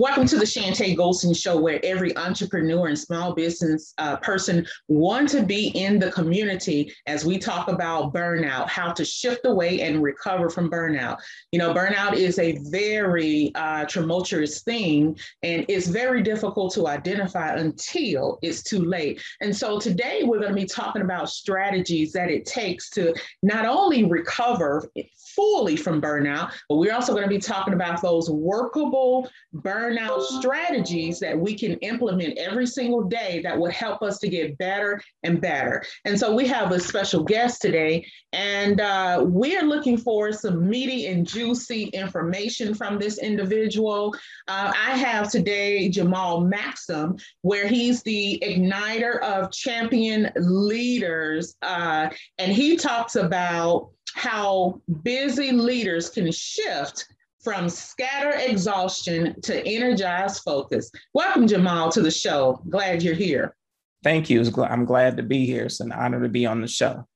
Welcome 0.00 0.26
to 0.28 0.38
the 0.38 0.44
Chantay 0.44 0.96
Golson 0.96 1.36
Show, 1.36 1.60
where 1.60 1.80
every 1.82 2.16
entrepreneur 2.16 2.86
and 2.86 2.96
small 2.96 3.34
business 3.34 3.94
uh, 3.98 4.16
person 4.18 4.64
want 4.86 5.28
to 5.30 5.42
be 5.42 5.70
in 5.70 5.98
the 5.98 6.12
community 6.12 6.94
as 7.08 7.24
we 7.24 7.36
talk 7.36 7.66
about 7.66 8.14
burnout, 8.14 8.68
how 8.68 8.92
to 8.92 9.04
shift 9.04 9.44
away 9.44 9.80
and 9.80 10.00
recover 10.00 10.50
from 10.50 10.70
burnout. 10.70 11.18
You 11.50 11.58
know, 11.58 11.74
burnout 11.74 12.12
is 12.14 12.38
a 12.38 12.60
very 12.70 13.50
uh, 13.56 13.86
tumultuous 13.86 14.62
thing, 14.62 15.18
and 15.42 15.64
it's 15.66 15.88
very 15.88 16.22
difficult 16.22 16.72
to 16.74 16.86
identify 16.86 17.56
until 17.56 18.38
it's 18.40 18.62
too 18.62 18.84
late. 18.84 19.20
And 19.40 19.54
so 19.54 19.80
today 19.80 20.20
we're 20.22 20.38
going 20.38 20.54
to 20.54 20.60
be 20.60 20.64
talking 20.64 21.02
about 21.02 21.28
strategies 21.28 22.12
that 22.12 22.30
it 22.30 22.46
takes 22.46 22.88
to 22.90 23.12
not 23.42 23.66
only 23.66 24.04
recover 24.04 24.88
fully 25.34 25.74
from 25.74 26.00
burnout, 26.00 26.52
but 26.68 26.76
we're 26.76 26.94
also 26.94 27.12
going 27.12 27.24
to 27.24 27.28
be 27.28 27.38
talking 27.38 27.74
about 27.74 28.00
those 28.00 28.30
workable 28.30 29.28
burnout 29.56 29.87
strategies 30.20 31.20
that 31.20 31.38
we 31.38 31.54
can 31.54 31.74
implement 31.78 32.38
every 32.38 32.66
single 32.66 33.02
day 33.02 33.40
that 33.42 33.58
would 33.58 33.72
help 33.72 34.02
us 34.02 34.18
to 34.18 34.28
get 34.28 34.58
better 34.58 35.00
and 35.22 35.40
better. 35.40 35.82
And 36.04 36.18
so 36.18 36.34
we 36.34 36.46
have 36.48 36.72
a 36.72 36.80
special 36.80 37.22
guest 37.22 37.62
today, 37.62 38.06
and 38.32 38.80
uh, 38.80 39.24
we're 39.26 39.62
looking 39.62 39.96
for 39.96 40.32
some 40.32 40.68
meaty 40.68 41.06
and 41.06 41.26
juicy 41.26 41.84
information 41.84 42.74
from 42.74 42.98
this 42.98 43.18
individual. 43.18 44.14
Uh, 44.46 44.72
I 44.74 44.96
have 44.96 45.30
today 45.30 45.88
Jamal 45.88 46.42
Maxsam, 46.42 47.20
where 47.42 47.66
he's 47.66 48.02
the 48.02 48.42
igniter 48.42 49.20
of 49.20 49.52
champion 49.52 50.30
leaders, 50.36 51.56
uh, 51.62 52.08
and 52.38 52.52
he 52.52 52.76
talks 52.76 53.16
about 53.16 53.90
how 54.14 54.80
busy 55.02 55.52
leaders 55.52 56.08
can 56.08 56.30
shift 56.32 57.06
from 57.42 57.68
scatter 57.68 58.32
exhaustion 58.36 59.40
to 59.42 59.66
energized 59.66 60.42
focus. 60.42 60.90
Welcome, 61.14 61.46
Jamal, 61.46 61.90
to 61.92 62.02
the 62.02 62.10
show. 62.10 62.60
Glad 62.68 63.02
you're 63.02 63.14
here. 63.14 63.54
Thank 64.02 64.30
you. 64.30 64.44
I'm 64.62 64.84
glad 64.84 65.16
to 65.16 65.22
be 65.22 65.46
here. 65.46 65.66
It's 65.66 65.80
an 65.80 65.92
honor 65.92 66.22
to 66.22 66.28
be 66.28 66.46
on 66.46 66.60
the 66.60 66.68
show. 66.68 67.06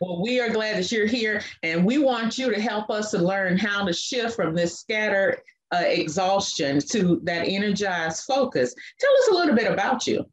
Well, 0.00 0.22
we 0.22 0.40
are 0.40 0.50
glad 0.50 0.76
that 0.76 0.90
you're 0.92 1.06
here, 1.06 1.40
and 1.62 1.84
we 1.84 1.98
want 1.98 2.36
you 2.36 2.52
to 2.52 2.60
help 2.60 2.90
us 2.90 3.10
to 3.12 3.18
learn 3.18 3.56
how 3.56 3.84
to 3.84 3.92
shift 3.92 4.36
from 4.36 4.54
this 4.54 4.80
scatter 4.80 5.38
uh, 5.72 5.84
exhaustion 5.86 6.80
to 6.90 7.20
that 7.24 7.46
energized 7.46 8.24
focus. 8.24 8.74
Tell 9.00 9.12
us 9.22 9.28
a 9.28 9.34
little 9.34 9.54
bit 9.54 9.70
about 9.70 10.06
you. 10.06 10.24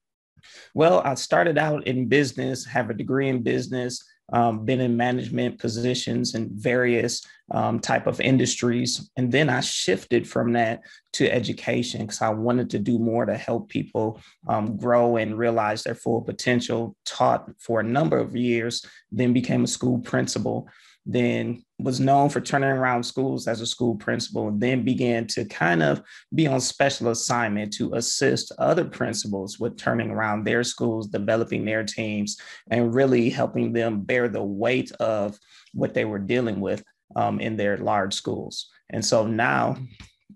Well, 0.73 1.01
I 1.05 1.13
started 1.13 1.57
out 1.57 1.85
in 1.87 2.07
business, 2.07 2.65
have 2.65 2.89
a 2.89 2.95
degree 2.95 3.29
in 3.29 3.43
business, 3.43 4.03
um, 4.31 4.65
been 4.65 4.81
in 4.81 4.95
management 4.95 5.59
positions 5.59 6.35
in 6.35 6.49
various 6.53 7.25
um, 7.51 7.79
type 7.79 8.07
of 8.07 8.21
industries. 8.21 9.11
And 9.17 9.31
then 9.31 9.49
i 9.49 9.59
shifted 9.59 10.27
from 10.27 10.53
that 10.53 10.81
to 11.13 11.31
education 11.31 12.01
because 12.01 12.21
i 12.21 12.29
wanted 12.29 12.69
to 12.69 12.79
do 12.79 12.97
more 12.97 13.25
to 13.25 13.35
help 13.35 13.69
people 13.69 14.19
um, 14.47 14.77
grow 14.77 15.17
and 15.17 15.37
realize 15.37 15.83
their 15.83 15.95
full 15.95 16.21
potential 16.21 16.95
taught 17.05 17.49
for 17.59 17.79
a 17.79 17.83
number 17.83 18.17
of 18.17 18.35
years 18.35 18.85
then 19.11 19.33
became 19.33 19.63
a 19.63 19.67
school 19.67 19.99
principal 19.99 20.69
then 21.05 21.63
was 21.79 21.99
known 21.99 22.29
for 22.29 22.41
turning 22.41 22.69
around 22.69 23.03
schools 23.03 23.47
as 23.47 23.59
a 23.59 23.65
school 23.65 23.95
principal, 23.95 24.47
and 24.47 24.61
then 24.61 24.83
began 24.83 25.25
to 25.27 25.45
kind 25.45 25.81
of 25.81 26.01
be 26.35 26.45
on 26.47 26.61
special 26.61 27.09
assignment 27.09 27.73
to 27.73 27.95
assist 27.95 28.51
other 28.59 28.85
principals 28.85 29.59
with 29.59 29.77
turning 29.77 30.11
around 30.11 30.43
their 30.43 30.63
schools, 30.63 31.07
developing 31.07 31.65
their 31.65 31.83
teams, 31.83 32.37
and 32.69 32.93
really 32.93 33.29
helping 33.29 33.73
them 33.73 34.01
bear 34.01 34.27
the 34.29 34.43
weight 34.43 34.91
of 34.93 35.39
what 35.73 35.93
they 35.93 36.05
were 36.05 36.19
dealing 36.19 36.59
with 36.59 36.83
um, 37.15 37.39
in 37.39 37.57
their 37.57 37.77
large 37.77 38.13
schools. 38.13 38.69
And 38.91 39.03
so 39.03 39.25
now 39.25 39.77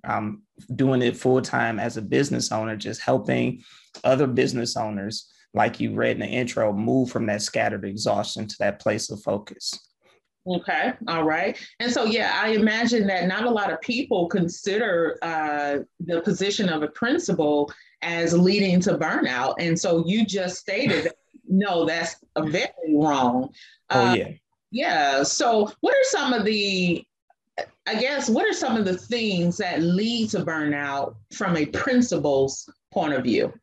I'm 0.04 0.44
doing 0.76 1.02
it 1.02 1.18
full 1.18 1.42
time 1.42 1.80
as 1.80 1.98
a 1.98 2.02
business 2.02 2.52
owner, 2.52 2.76
just 2.76 3.02
helping 3.02 3.62
other 4.04 4.28
business 4.28 4.76
owners, 4.76 5.32
like 5.54 5.80
you 5.80 5.94
read 5.94 6.18
in 6.18 6.22
the 6.22 6.28
intro, 6.28 6.74
move 6.74 7.12
from 7.12 7.28
that 7.28 7.42
scattered 7.42 7.86
exhaustion 7.86 8.48
to 8.48 8.56
that 8.60 8.80
place 8.80 9.10
of 9.12 9.22
focus. 9.22 9.80
Okay, 10.48 10.94
all 11.08 11.24
right. 11.24 11.58
And 11.80 11.92
so, 11.92 12.06
yeah, 12.06 12.40
I 12.42 12.50
imagine 12.50 13.08
that 13.08 13.28
not 13.28 13.46
a 13.46 13.50
lot 13.50 13.72
of 13.74 13.82
people 13.82 14.28
consider 14.28 15.18
uh, 15.24 15.80
the 16.00 16.22
position 16.22 16.70
of 16.70 16.84
a 16.84 16.88
principal 16.88 17.72
as 18.04 18.38
leading 18.38 18.80
to 18.82 18.98
burnout. 18.98 19.56
And 19.58 19.80
so 19.80 20.06
you 20.06 20.24
just 20.24 20.58
stated, 20.58 21.12
no, 21.48 21.86
that's 21.86 22.18
very 22.38 22.70
wrong. 22.94 23.50
Oh, 23.90 24.08
uh, 24.08 24.14
yeah. 24.14 24.28
Yeah. 24.72 25.24
So, 25.24 25.72
what 25.82 25.96
are 25.96 26.04
some 26.04 26.34
of 26.34 26.46
the, 26.46 27.04
I 27.88 27.96
guess, 27.96 28.30
what 28.30 28.46
are 28.46 28.54
some 28.54 28.78
of 28.78 28.86
the 28.86 28.98
things 28.98 29.58
that 29.58 29.82
lead 29.82 30.30
to 30.32 30.40
burnout 30.40 31.16
from 31.34 31.56
a 31.56 31.66
principal's 31.68 32.70
point 32.92 33.14
of 33.14 33.24
view? 33.24 33.54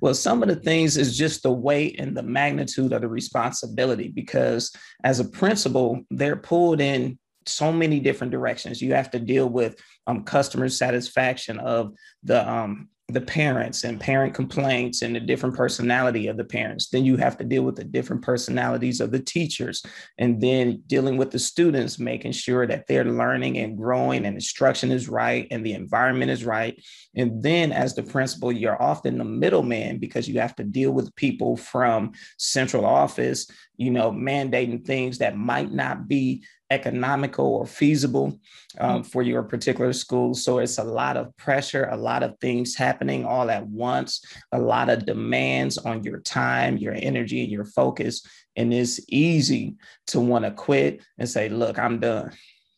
Well, 0.00 0.14
some 0.14 0.42
of 0.42 0.48
the 0.48 0.56
things 0.56 0.96
is 0.96 1.16
just 1.16 1.42
the 1.42 1.52
weight 1.52 1.98
and 1.98 2.16
the 2.16 2.22
magnitude 2.22 2.92
of 2.92 3.00
the 3.00 3.08
responsibility 3.08 4.08
because 4.08 4.74
as 5.04 5.20
a 5.20 5.24
principal, 5.24 6.02
they're 6.10 6.36
pulled 6.36 6.80
in 6.80 7.18
so 7.46 7.72
many 7.72 8.00
different 8.00 8.30
directions. 8.30 8.82
You 8.82 8.92
have 8.94 9.10
to 9.12 9.20
deal 9.20 9.48
with 9.48 9.80
um, 10.06 10.24
customer 10.24 10.68
satisfaction 10.68 11.58
of 11.58 11.94
the 12.22 12.48
um, 12.48 12.88
the 13.08 13.20
parents 13.20 13.84
and 13.84 14.00
parent 14.00 14.34
complaints 14.34 15.02
and 15.02 15.14
the 15.14 15.20
different 15.20 15.54
personality 15.54 16.26
of 16.26 16.36
the 16.36 16.44
parents. 16.44 16.88
Then 16.88 17.04
you 17.04 17.16
have 17.16 17.38
to 17.38 17.44
deal 17.44 17.62
with 17.62 17.76
the 17.76 17.84
different 17.84 18.22
personalities 18.22 19.00
of 19.00 19.12
the 19.12 19.20
teachers 19.20 19.84
and 20.18 20.40
then 20.40 20.82
dealing 20.88 21.16
with 21.16 21.30
the 21.30 21.38
students, 21.38 22.00
making 22.00 22.32
sure 22.32 22.66
that 22.66 22.88
they're 22.88 23.04
learning 23.04 23.58
and 23.58 23.76
growing 23.76 24.26
and 24.26 24.34
instruction 24.34 24.90
is 24.90 25.08
right 25.08 25.46
and 25.52 25.64
the 25.64 25.74
environment 25.74 26.32
is 26.32 26.44
right. 26.44 26.82
And 27.14 27.40
then 27.44 27.70
as 27.70 27.94
the 27.94 28.02
principal, 28.02 28.50
you're 28.50 28.82
often 28.82 29.18
the 29.18 29.24
middleman 29.24 29.98
because 29.98 30.28
you 30.28 30.40
have 30.40 30.56
to 30.56 30.64
deal 30.64 30.90
with 30.90 31.14
people 31.14 31.56
from 31.56 32.10
central 32.38 32.84
office, 32.84 33.48
you 33.76 33.92
know, 33.92 34.10
mandating 34.10 34.84
things 34.84 35.18
that 35.18 35.36
might 35.36 35.70
not 35.70 36.08
be 36.08 36.42
economical 36.70 37.46
or 37.46 37.66
feasible 37.66 38.38
um, 38.78 39.02
mm. 39.02 39.06
for 39.06 39.22
your 39.22 39.42
particular 39.42 39.92
school. 39.92 40.34
So 40.34 40.58
it's 40.58 40.78
a 40.78 40.84
lot 40.84 41.16
of 41.16 41.36
pressure, 41.36 41.88
a 41.90 41.96
lot 41.96 42.22
of 42.22 42.38
things 42.40 42.74
happening 42.74 43.24
all 43.24 43.50
at 43.50 43.66
once, 43.66 44.24
a 44.52 44.58
lot 44.58 44.88
of 44.88 45.06
demands 45.06 45.78
on 45.78 46.02
your 46.02 46.20
time, 46.20 46.76
your 46.78 46.94
energy, 46.94 47.42
and 47.42 47.52
your 47.52 47.66
focus. 47.66 48.26
And 48.56 48.72
it's 48.72 49.00
easy 49.08 49.76
to 50.08 50.20
want 50.20 50.44
to 50.44 50.50
quit 50.50 51.02
and 51.18 51.28
say, 51.28 51.48
look, 51.48 51.78
I'm 51.78 52.00
done. 52.00 52.32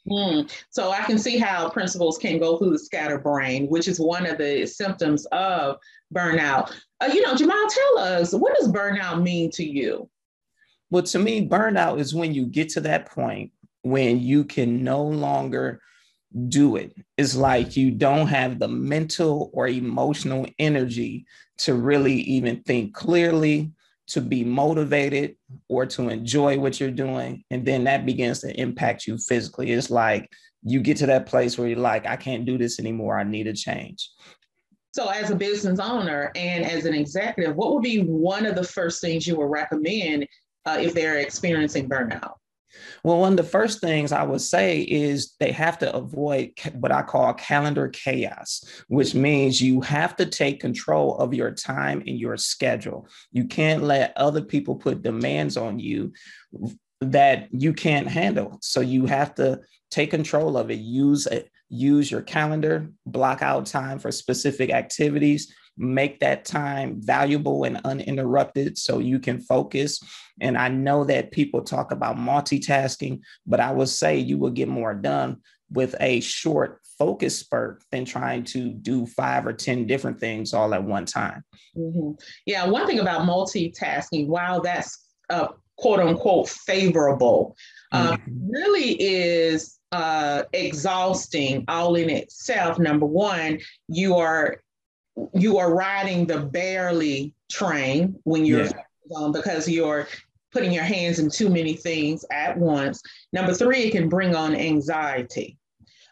Mm. 0.08 0.50
So 0.70 0.90
I 0.90 1.02
can 1.02 1.18
see 1.18 1.38
how 1.38 1.68
principals 1.68 2.18
can 2.18 2.38
go 2.38 2.56
through 2.56 2.70
the 2.70 2.78
scatterbrain, 2.78 3.66
which 3.66 3.88
is 3.88 4.00
one 4.00 4.26
of 4.26 4.38
the 4.38 4.66
symptoms 4.66 5.26
of 5.26 5.76
burnout. 6.14 6.74
Uh, 7.00 7.10
you 7.12 7.22
know, 7.22 7.34
Jamal, 7.34 7.66
tell 7.68 7.98
us 7.98 8.32
what 8.32 8.56
does 8.58 8.72
burnout 8.72 9.22
mean 9.22 9.50
to 9.52 9.64
you? 9.64 10.08
Well, 10.90 11.02
to 11.04 11.18
me, 11.18 11.46
burnout 11.46 12.00
is 12.00 12.14
when 12.14 12.32
you 12.32 12.46
get 12.46 12.70
to 12.70 12.80
that 12.82 13.10
point 13.10 13.52
when 13.82 14.20
you 14.20 14.44
can 14.44 14.84
no 14.84 15.02
longer 15.02 15.80
do 16.48 16.76
it. 16.76 16.94
It's 17.16 17.34
like 17.34 17.76
you 17.76 17.90
don't 17.90 18.26
have 18.26 18.58
the 18.58 18.68
mental 18.68 19.50
or 19.52 19.68
emotional 19.68 20.46
energy 20.58 21.26
to 21.58 21.74
really 21.74 22.14
even 22.14 22.62
think 22.62 22.94
clearly, 22.94 23.72
to 24.08 24.20
be 24.20 24.44
motivated, 24.44 25.36
or 25.68 25.86
to 25.86 26.08
enjoy 26.08 26.58
what 26.58 26.80
you're 26.80 26.90
doing. 26.90 27.44
And 27.50 27.64
then 27.64 27.84
that 27.84 28.06
begins 28.06 28.40
to 28.40 28.60
impact 28.60 29.06
you 29.06 29.18
physically. 29.18 29.70
It's 29.70 29.90
like 29.90 30.30
you 30.62 30.80
get 30.80 30.96
to 30.98 31.06
that 31.06 31.26
place 31.26 31.58
where 31.58 31.68
you're 31.68 31.78
like, 31.78 32.06
I 32.06 32.16
can't 32.16 32.44
do 32.44 32.58
this 32.58 32.78
anymore. 32.78 33.18
I 33.18 33.24
need 33.24 33.46
a 33.46 33.52
change. 33.52 34.10
So, 34.92 35.08
as 35.08 35.30
a 35.30 35.36
business 35.36 35.78
owner 35.78 36.32
and 36.34 36.64
as 36.64 36.84
an 36.84 36.94
executive, 36.94 37.54
what 37.54 37.72
would 37.74 37.82
be 37.82 38.02
one 38.02 38.46
of 38.46 38.54
the 38.54 38.64
first 38.64 39.00
things 39.00 39.26
you 39.26 39.36
would 39.36 39.50
recommend 39.50 40.26
uh, 40.64 40.78
if 40.80 40.94
they're 40.94 41.18
experiencing 41.18 41.88
burnout? 41.88 42.37
Well, 43.02 43.20
one 43.20 43.32
of 43.32 43.36
the 43.36 43.42
first 43.44 43.80
things 43.80 44.12
I 44.12 44.22
would 44.22 44.40
say 44.40 44.82
is 44.82 45.34
they 45.40 45.52
have 45.52 45.78
to 45.78 45.94
avoid 45.94 46.52
what 46.74 46.92
I 46.92 47.02
call 47.02 47.32
calendar 47.34 47.88
chaos, 47.88 48.64
which 48.88 49.14
means 49.14 49.60
you 49.60 49.80
have 49.82 50.16
to 50.16 50.26
take 50.26 50.60
control 50.60 51.16
of 51.18 51.34
your 51.34 51.50
time 51.52 52.00
and 52.06 52.18
your 52.18 52.36
schedule. 52.36 53.08
You 53.32 53.44
can't 53.44 53.82
let 53.82 54.12
other 54.16 54.42
people 54.42 54.76
put 54.76 55.02
demands 55.02 55.56
on 55.56 55.78
you 55.78 56.12
that 57.00 57.48
you 57.52 57.72
can't 57.72 58.08
handle. 58.08 58.58
So 58.60 58.80
you 58.80 59.06
have 59.06 59.34
to 59.36 59.60
take 59.90 60.10
control 60.10 60.56
of 60.56 60.70
it. 60.70 60.78
Use 60.78 61.26
it. 61.26 61.50
Use 61.70 62.10
your 62.10 62.22
calendar, 62.22 62.90
block 63.04 63.42
out 63.42 63.66
time 63.66 63.98
for 63.98 64.10
specific 64.10 64.70
activities, 64.70 65.54
make 65.78 66.20
that 66.20 66.44
time 66.44 67.00
valuable 67.00 67.64
and 67.64 67.80
uninterrupted 67.84 68.76
so 68.76 68.98
you 68.98 69.18
can 69.18 69.40
focus. 69.40 70.00
And 70.40 70.58
I 70.58 70.68
know 70.68 71.04
that 71.04 71.30
people 71.30 71.62
talk 71.62 71.92
about 71.92 72.16
multitasking, 72.16 73.20
but 73.46 73.60
I 73.60 73.72
would 73.72 73.88
say 73.88 74.18
you 74.18 74.38
will 74.38 74.50
get 74.50 74.68
more 74.68 74.94
done 74.94 75.38
with 75.70 75.94
a 76.00 76.20
short 76.20 76.80
focus 76.98 77.38
spurt 77.38 77.82
than 77.92 78.04
trying 78.04 78.42
to 78.42 78.70
do 78.70 79.06
five 79.06 79.46
or 79.46 79.52
10 79.52 79.86
different 79.86 80.18
things 80.18 80.52
all 80.52 80.74
at 80.74 80.82
one 80.82 81.04
time. 81.04 81.44
Mm-hmm. 81.76 82.12
Yeah, 82.44 82.66
one 82.66 82.86
thing 82.86 82.98
about 82.98 83.22
multitasking, 83.22 84.26
while 84.26 84.60
that's 84.60 85.06
uh, 85.30 85.48
quote 85.76 86.00
unquote 86.00 86.48
favorable, 86.48 87.56
uh, 87.92 88.12
mm-hmm. 88.12 88.50
really 88.50 89.00
is 89.00 89.78
uh, 89.92 90.42
exhausting 90.52 91.64
all 91.68 91.94
in 91.94 92.10
itself. 92.10 92.78
Number 92.78 93.06
one, 93.06 93.60
you 93.88 94.16
are 94.16 94.60
you 95.34 95.58
are 95.58 95.74
riding 95.74 96.26
the 96.26 96.40
barely 96.40 97.34
train 97.50 98.18
when 98.24 98.44
you're 98.44 98.64
yeah. 98.64 98.72
um, 99.16 99.32
because 99.32 99.68
you're 99.68 100.08
putting 100.52 100.72
your 100.72 100.84
hands 100.84 101.18
in 101.18 101.30
too 101.30 101.48
many 101.48 101.74
things 101.74 102.24
at 102.30 102.56
once. 102.56 103.02
Number 103.32 103.52
three, 103.52 103.84
it 103.84 103.92
can 103.92 104.08
bring 104.08 104.34
on 104.34 104.54
anxiety. 104.54 105.56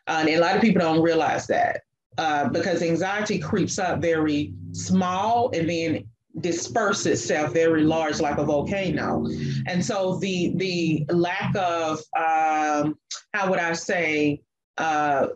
Uh, 0.07 0.19
and 0.21 0.29
a 0.29 0.39
lot 0.39 0.55
of 0.55 0.63
people 0.63 0.81
don't 0.81 1.03
realize 1.03 1.47
that 1.47 1.83
uh, 2.19 2.49
because 2.49 2.83
anxiety 2.83 3.39
creeps 3.39 3.79
up 3.79 4.01
very 4.01 4.53
small 4.73 5.51
and 5.55 5.69
then 5.69 6.05
disperse 6.41 7.07
itself 7.07 7.53
very 7.53 7.83
large 7.83 8.21
like 8.21 8.37
a 8.37 8.45
volcano 8.45 9.27
and 9.67 9.83
so 9.83 10.19
the 10.19 10.53
the 10.57 11.07
lack 11.09 11.55
of 11.57 11.99
um, 12.15 12.99
how 13.33 13.49
would 13.49 13.59
i 13.59 13.73
say 13.73 14.39
uh, 14.77 15.29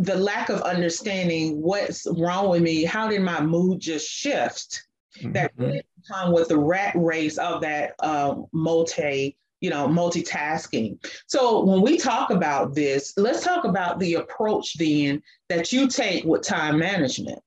the 0.00 0.16
lack 0.16 0.48
of 0.48 0.62
understanding 0.62 1.60
what's 1.60 2.06
wrong 2.16 2.48
with 2.48 2.62
me 2.62 2.84
how 2.84 3.08
did 3.08 3.20
my 3.20 3.40
mood 3.40 3.80
just 3.80 4.08
shift 4.08 4.82
mm-hmm. 5.18 5.32
that 5.32 5.52
really 5.56 5.82
come 6.08 6.32
with 6.32 6.48
the 6.48 6.58
rat 6.58 6.94
race 6.96 7.38
of 7.38 7.60
that 7.60 7.94
uh, 8.00 8.34
multi 8.52 9.36
you 9.60 9.68
know 9.68 9.86
multitasking 9.86 10.98
so 11.26 11.64
when 11.64 11.82
we 11.82 11.98
talk 11.98 12.30
about 12.30 12.74
this 12.74 13.12
let's 13.16 13.44
talk 13.44 13.64
about 13.64 13.98
the 14.00 14.14
approach 14.14 14.74
then 14.78 15.22
that 15.48 15.72
you 15.72 15.86
take 15.86 16.24
with 16.24 16.42
time 16.42 16.78
management 16.78 17.38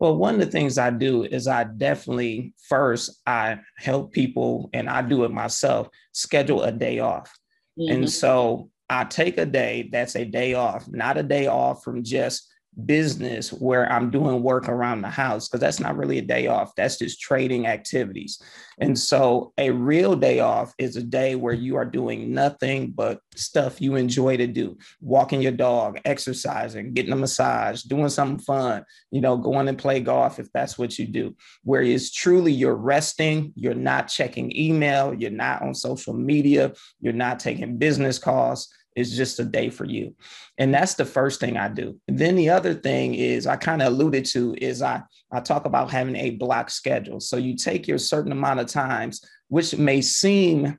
well, 0.00 0.16
one 0.16 0.34
of 0.34 0.40
the 0.40 0.50
things 0.50 0.76
I 0.76 0.90
do 0.90 1.22
is 1.22 1.46
I 1.46 1.64
definitely 1.64 2.52
first 2.68 3.20
I 3.26 3.60
help 3.76 4.12
people 4.12 4.68
and 4.72 4.90
I 4.90 5.02
do 5.02 5.24
it 5.24 5.30
myself 5.30 5.88
schedule 6.12 6.62
a 6.62 6.72
day 6.72 6.98
off. 6.98 7.32
Mm-hmm. 7.78 7.92
And 7.92 8.10
so 8.10 8.70
I 8.88 9.04
take 9.04 9.38
a 9.38 9.46
day 9.46 9.88
that's 9.90 10.16
a 10.16 10.24
day 10.24 10.54
off, 10.54 10.86
not 10.88 11.16
a 11.16 11.22
day 11.22 11.46
off 11.46 11.82
from 11.82 12.02
just 12.02 12.48
business 12.86 13.52
where 13.52 13.90
I'm 13.90 14.10
doing 14.10 14.42
work 14.42 14.68
around 14.68 15.02
the 15.02 15.08
house 15.08 15.48
because 15.48 15.60
that's 15.60 15.80
not 15.80 15.96
really 15.96 16.18
a 16.18 16.22
day 16.22 16.46
off. 16.46 16.74
That's 16.74 16.98
just 16.98 17.20
trading 17.20 17.66
activities. 17.66 18.40
And 18.78 18.98
so 18.98 19.52
a 19.58 19.70
real 19.70 20.16
day 20.16 20.40
off 20.40 20.74
is 20.78 20.96
a 20.96 21.02
day 21.02 21.36
where 21.36 21.54
you 21.54 21.76
are 21.76 21.84
doing 21.84 22.34
nothing 22.34 22.90
but 22.90 23.20
stuff 23.36 23.80
you 23.80 23.94
enjoy 23.94 24.36
to 24.36 24.46
do 24.46 24.76
walking 25.00 25.40
your 25.40 25.52
dog, 25.52 26.00
exercising, 26.04 26.92
getting 26.92 27.12
a 27.12 27.16
massage, 27.16 27.82
doing 27.82 28.08
something 28.08 28.38
fun, 28.44 28.84
you 29.10 29.20
know, 29.20 29.36
going 29.36 29.68
and 29.68 29.78
play 29.78 30.00
golf 30.00 30.38
if 30.38 30.50
that's 30.52 30.76
what 30.76 30.98
you 30.98 31.06
do. 31.06 31.36
Where 31.62 31.82
it's 31.82 32.10
truly 32.10 32.52
you're 32.52 32.74
resting, 32.74 33.52
you're 33.54 33.74
not 33.74 34.08
checking 34.08 34.56
email, 34.56 35.14
you're 35.14 35.30
not 35.30 35.62
on 35.62 35.74
social 35.74 36.14
media, 36.14 36.72
you're 37.00 37.12
not 37.12 37.38
taking 37.38 37.78
business 37.78 38.18
calls 38.18 38.68
it's 38.94 39.16
just 39.16 39.40
a 39.40 39.44
day 39.44 39.70
for 39.70 39.84
you. 39.84 40.14
And 40.58 40.72
that's 40.72 40.94
the 40.94 41.04
first 41.04 41.40
thing 41.40 41.56
I 41.56 41.68
do. 41.68 41.98
Then 42.06 42.36
the 42.36 42.50
other 42.50 42.74
thing 42.74 43.14
is 43.14 43.46
I 43.46 43.56
kind 43.56 43.82
of 43.82 43.88
alluded 43.88 44.24
to 44.26 44.54
is 44.60 44.82
I 44.82 45.02
I 45.32 45.40
talk 45.40 45.64
about 45.64 45.90
having 45.90 46.16
a 46.16 46.30
block 46.30 46.70
schedule. 46.70 47.20
So 47.20 47.36
you 47.36 47.56
take 47.56 47.88
your 47.88 47.98
certain 47.98 48.32
amount 48.32 48.60
of 48.60 48.66
times, 48.66 49.24
which 49.48 49.76
may 49.76 50.00
seem 50.00 50.78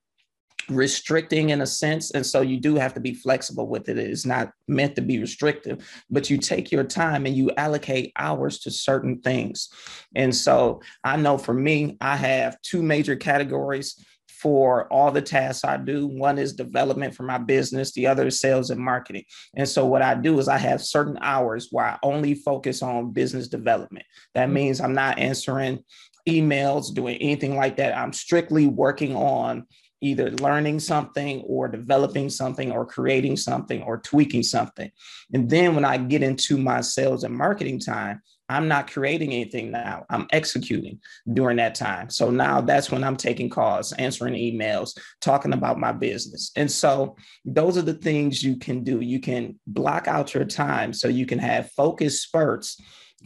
restricting 0.69 1.51
in 1.51 1.61
a 1.61 1.67
sense 1.67 2.11
and 2.11 2.25
so 2.25 2.41
you 2.41 2.59
do 2.59 2.75
have 2.75 2.93
to 2.93 2.99
be 2.99 3.13
flexible 3.13 3.67
with 3.67 3.87
it 3.87 3.99
it's 3.99 4.25
not 4.25 4.51
meant 4.67 4.95
to 4.95 5.01
be 5.01 5.19
restrictive 5.19 5.87
but 6.09 6.29
you 6.29 6.37
take 6.37 6.71
your 6.71 6.83
time 6.83 7.25
and 7.25 7.35
you 7.35 7.51
allocate 7.57 8.11
hours 8.17 8.59
to 8.59 8.71
certain 8.71 9.21
things 9.21 9.69
and 10.15 10.35
so 10.35 10.81
i 11.03 11.15
know 11.15 11.37
for 11.37 11.53
me 11.53 11.97
i 12.01 12.15
have 12.15 12.59
two 12.61 12.81
major 12.81 13.15
categories 13.15 14.03
for 14.45 14.87
all 14.93 15.11
the 15.11 15.23
tasks 15.23 15.65
I 15.65 15.75
do. 15.75 16.05
One 16.05 16.37
is 16.37 16.53
development 16.53 17.15
for 17.15 17.23
my 17.23 17.39
business, 17.39 17.93
the 17.93 18.05
other 18.05 18.27
is 18.27 18.39
sales 18.39 18.69
and 18.69 18.79
marketing. 18.79 19.23
And 19.55 19.67
so, 19.67 19.87
what 19.87 20.03
I 20.03 20.13
do 20.13 20.37
is 20.37 20.47
I 20.47 20.59
have 20.59 20.83
certain 20.83 21.17
hours 21.19 21.69
where 21.71 21.85
I 21.85 21.97
only 22.03 22.35
focus 22.35 22.83
on 22.83 23.11
business 23.11 23.47
development. 23.47 24.05
That 24.35 24.45
mm-hmm. 24.45 24.53
means 24.53 24.81
I'm 24.81 24.93
not 24.93 25.17
answering 25.17 25.83
emails, 26.29 26.93
doing 26.93 27.17
anything 27.17 27.55
like 27.55 27.77
that. 27.77 27.97
I'm 27.97 28.13
strictly 28.13 28.67
working 28.67 29.15
on 29.15 29.65
either 29.99 30.29
learning 30.29 30.79
something 30.79 31.41
or 31.47 31.67
developing 31.67 32.29
something 32.29 32.71
or 32.71 32.85
creating 32.85 33.37
something 33.37 33.81
or 33.81 33.97
tweaking 33.97 34.43
something. 34.43 34.91
And 35.33 35.49
then 35.49 35.73
when 35.73 35.85
I 35.85 35.97
get 35.97 36.21
into 36.21 36.59
my 36.59 36.81
sales 36.81 37.23
and 37.23 37.35
marketing 37.35 37.79
time, 37.79 38.21
I'm 38.47 38.67
not 38.67 38.91
creating 38.91 39.33
anything 39.33 39.71
now. 39.71 40.05
I'm 40.09 40.27
executing 40.31 40.99
during 41.33 41.57
that 41.57 41.75
time. 41.75 42.09
So 42.09 42.29
now 42.29 42.61
that's 42.61 42.91
when 42.91 43.03
I'm 43.03 43.17
taking 43.17 43.49
calls, 43.49 43.91
answering 43.93 44.35
emails, 44.35 44.97
talking 45.19 45.53
about 45.53 45.79
my 45.79 45.91
business. 45.91 46.51
And 46.55 46.69
so 46.69 47.15
those 47.43 47.77
are 47.77 47.81
the 47.81 47.93
things 47.93 48.43
you 48.43 48.57
can 48.57 48.83
do. 48.83 49.01
You 49.01 49.19
can 49.19 49.59
block 49.65 50.07
out 50.07 50.33
your 50.33 50.45
time 50.45 50.93
so 50.93 51.07
you 51.07 51.25
can 51.25 51.39
have 51.39 51.71
focus 51.71 52.21
spurts 52.21 52.79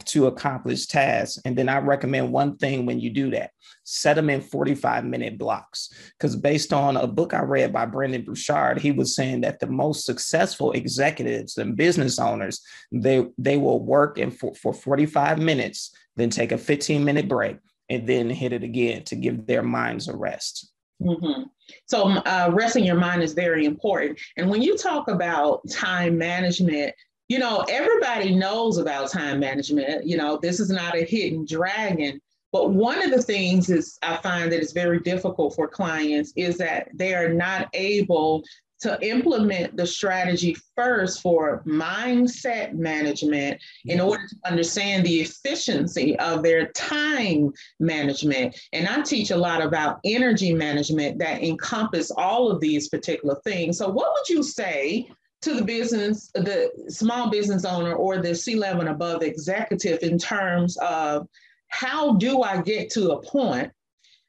to 0.06 0.26
accomplish 0.26 0.86
tasks. 0.86 1.40
And 1.44 1.56
then 1.56 1.68
I 1.68 1.78
recommend 1.78 2.32
one 2.32 2.56
thing 2.56 2.86
when 2.86 3.00
you 3.00 3.10
do 3.10 3.30
that 3.30 3.50
set 3.90 4.14
them 4.14 4.30
in 4.30 4.40
45 4.40 5.04
minute 5.04 5.36
blocks. 5.36 5.92
Because 6.12 6.36
based 6.36 6.72
on 6.72 6.96
a 6.96 7.08
book 7.08 7.34
I 7.34 7.42
read 7.42 7.72
by 7.72 7.86
Brendon 7.86 8.22
Burchard, 8.22 8.78
he 8.78 8.92
was 8.92 9.16
saying 9.16 9.40
that 9.40 9.58
the 9.58 9.66
most 9.66 10.04
successful 10.04 10.72
executives 10.72 11.58
and 11.58 11.76
business 11.76 12.18
owners, 12.18 12.60
they, 12.92 13.26
they 13.36 13.56
will 13.56 13.84
work 13.84 14.16
in 14.16 14.30
for, 14.30 14.54
for 14.54 14.72
45 14.72 15.38
minutes, 15.38 15.92
then 16.16 16.30
take 16.30 16.52
a 16.52 16.58
15 16.58 17.04
minute 17.04 17.28
break, 17.28 17.56
and 17.88 18.06
then 18.06 18.30
hit 18.30 18.52
it 18.52 18.62
again 18.62 19.02
to 19.04 19.16
give 19.16 19.46
their 19.46 19.62
minds 19.62 20.06
a 20.06 20.16
rest. 20.16 20.70
Mm-hmm. 21.02 21.44
So, 21.86 22.08
uh, 22.08 22.50
resting 22.52 22.84
your 22.84 22.98
mind 22.98 23.22
is 23.22 23.32
very 23.32 23.64
important. 23.64 24.20
And 24.36 24.50
when 24.50 24.60
you 24.60 24.76
talk 24.76 25.08
about 25.08 25.62
time 25.70 26.18
management, 26.18 26.94
you 27.30 27.38
know, 27.38 27.64
everybody 27.68 28.34
knows 28.34 28.78
about 28.78 29.08
time 29.08 29.38
management. 29.38 30.04
You 30.04 30.16
know, 30.16 30.40
this 30.42 30.58
is 30.58 30.68
not 30.68 30.96
a 30.96 31.04
hidden 31.04 31.46
dragon. 31.46 32.20
But 32.52 32.70
one 32.70 33.00
of 33.00 33.12
the 33.12 33.22
things 33.22 33.70
is 33.70 33.96
I 34.02 34.16
find 34.16 34.50
that 34.50 34.60
is 34.60 34.72
very 34.72 34.98
difficult 34.98 35.54
for 35.54 35.68
clients 35.68 36.32
is 36.34 36.58
that 36.58 36.88
they 36.92 37.14
are 37.14 37.32
not 37.32 37.68
able 37.72 38.42
to 38.80 38.98
implement 39.06 39.76
the 39.76 39.86
strategy 39.86 40.56
first 40.74 41.20
for 41.22 41.62
mindset 41.64 42.72
management 42.72 43.60
in 43.84 44.00
order 44.00 44.26
to 44.26 44.36
understand 44.50 45.06
the 45.06 45.20
efficiency 45.20 46.18
of 46.18 46.42
their 46.42 46.72
time 46.72 47.52
management. 47.78 48.58
And 48.72 48.88
I 48.88 49.02
teach 49.02 49.30
a 49.30 49.36
lot 49.36 49.62
about 49.62 50.00
energy 50.04 50.52
management 50.52 51.20
that 51.20 51.44
encompass 51.44 52.10
all 52.10 52.50
of 52.50 52.60
these 52.60 52.88
particular 52.88 53.36
things. 53.44 53.78
So 53.78 53.88
what 53.88 54.12
would 54.12 54.28
you 54.28 54.42
say 54.42 55.08
to 55.42 55.54
the 55.54 55.64
business, 55.64 56.30
the 56.34 56.70
small 56.88 57.30
business 57.30 57.64
owner 57.64 57.94
or 57.94 58.18
the 58.18 58.34
C 58.34 58.56
level 58.56 58.80
and 58.80 58.90
above 58.90 59.22
executive 59.22 60.02
in 60.02 60.18
terms 60.18 60.76
of 60.78 61.26
how 61.68 62.14
do 62.14 62.42
I 62.42 62.60
get 62.60 62.90
to 62.90 63.12
a 63.12 63.22
point 63.22 63.72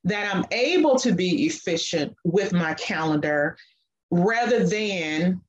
that 0.03 0.33
I'm 0.33 0.45
able 0.51 0.97
to 0.99 1.11
be 1.11 1.45
efficient 1.45 2.15
with 2.23 2.53
my 2.53 2.73
calendar 2.75 3.57
rather 4.09 4.65
than 4.65 5.41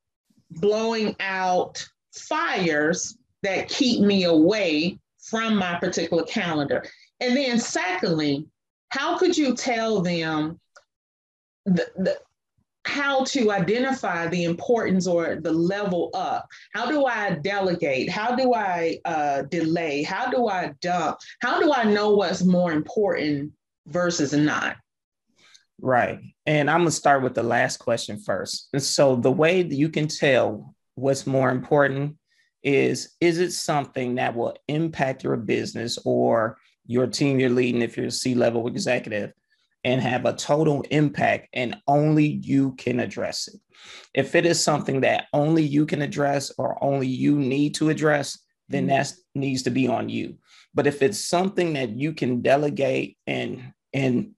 blowing 0.51 1.17
out 1.21 1.87
fires 2.15 3.17
that 3.43 3.69
keep 3.69 4.01
me 4.03 4.25
away 4.25 4.99
from 5.19 5.57
my 5.57 5.79
particular 5.79 6.25
calendar. 6.25 6.85
And 7.21 7.37
then, 7.37 7.59
secondly, 7.59 8.47
how 8.89 9.17
could 9.17 9.37
you 9.37 9.55
tell 9.55 10.03
them 10.03 10.61
the, 11.65 11.87
the, 11.97 12.19
how 12.85 13.25
to 13.25 13.53
identify 13.53 14.27
the 14.27 14.45
importance 14.45 15.07
or 15.07 15.37
the 15.37 15.53
level 15.53 16.11
up. 16.15 16.49
How 16.75 16.87
do 16.87 17.07
I 17.07 17.35
delegate? 17.35 18.11
How 18.11 18.35
do 18.35 18.55
I 18.55 18.99
uh, 19.05 19.43
delay? 19.43 20.03
How 20.03 20.31
do 20.31 20.49
I 20.49 20.73
dump? 20.81 21.19
How 21.41 21.61
do 21.61 21.73
I 21.73 21.85
know 21.85 22.11
what's 22.15 22.43
more 22.43 22.73
important 22.73 23.53
versus 23.87 24.33
not? 24.33 24.77
Right. 25.81 26.21
And 26.47 26.71
I'm 26.71 26.81
going 26.81 26.89
to 26.89 26.93
start 26.93 27.23
with 27.23 27.35
the 27.35 27.43
last 27.43 27.79
question 27.79 28.19
first. 28.19 28.69
And 28.73 28.83
so, 28.83 29.17
the 29.17 29.33
way 29.33 29.63
that 29.63 29.75
you 29.75 29.89
can 29.89 30.09
tell 30.09 30.75
what's 30.95 31.27
more 31.27 31.51
important 31.51 32.17
is 32.63 33.17
is 33.21 33.39
it 33.39 33.53
something 33.53 34.15
that 34.17 34.37
will 34.37 34.57
impact 34.69 35.25
your 35.25 35.37
business 35.37 35.99
or 36.05 36.57
your 36.87 37.07
team 37.07 37.41
you're 37.41 37.51
leading 37.51 37.83
if 37.83 37.97
you're 37.97 38.07
a 38.07 38.11
C 38.11 38.35
level 38.35 38.67
executive? 38.69 39.33
And 39.85 40.01
have 40.01 40.25
a 40.25 40.35
total 40.35 40.83
impact 40.91 41.49
and 41.53 41.77
only 41.87 42.27
you 42.27 42.73
can 42.77 43.01
address 43.01 43.49
it. 43.49 43.61
If 44.15 44.35
it 44.35 44.47
is 44.47 44.63
something 44.63 45.01
that 45.01 45.27
only 45.33 45.63
you 45.63 45.87
can 45.87 46.03
address 46.03 46.53
or 46.57 46.83
only 46.83 47.09
you 47.09 47.37
need 47.39 47.75
to 47.77 47.91
address, 47.91 48.39
then 48.69 48.87
mm-hmm. 48.87 48.97
that 48.97 49.13
needs 49.35 49.63
to 49.63 49.71
be 49.71 49.89
on 49.89 50.09
you. 50.09 50.37
But 50.75 50.87
if 50.87 51.03
it's 51.03 51.19
something 51.19 51.73
that 51.75 51.91
you 51.91 52.13
can 52.13 52.43
delegate 52.43 53.19
and 53.27 53.73
and 53.93 54.33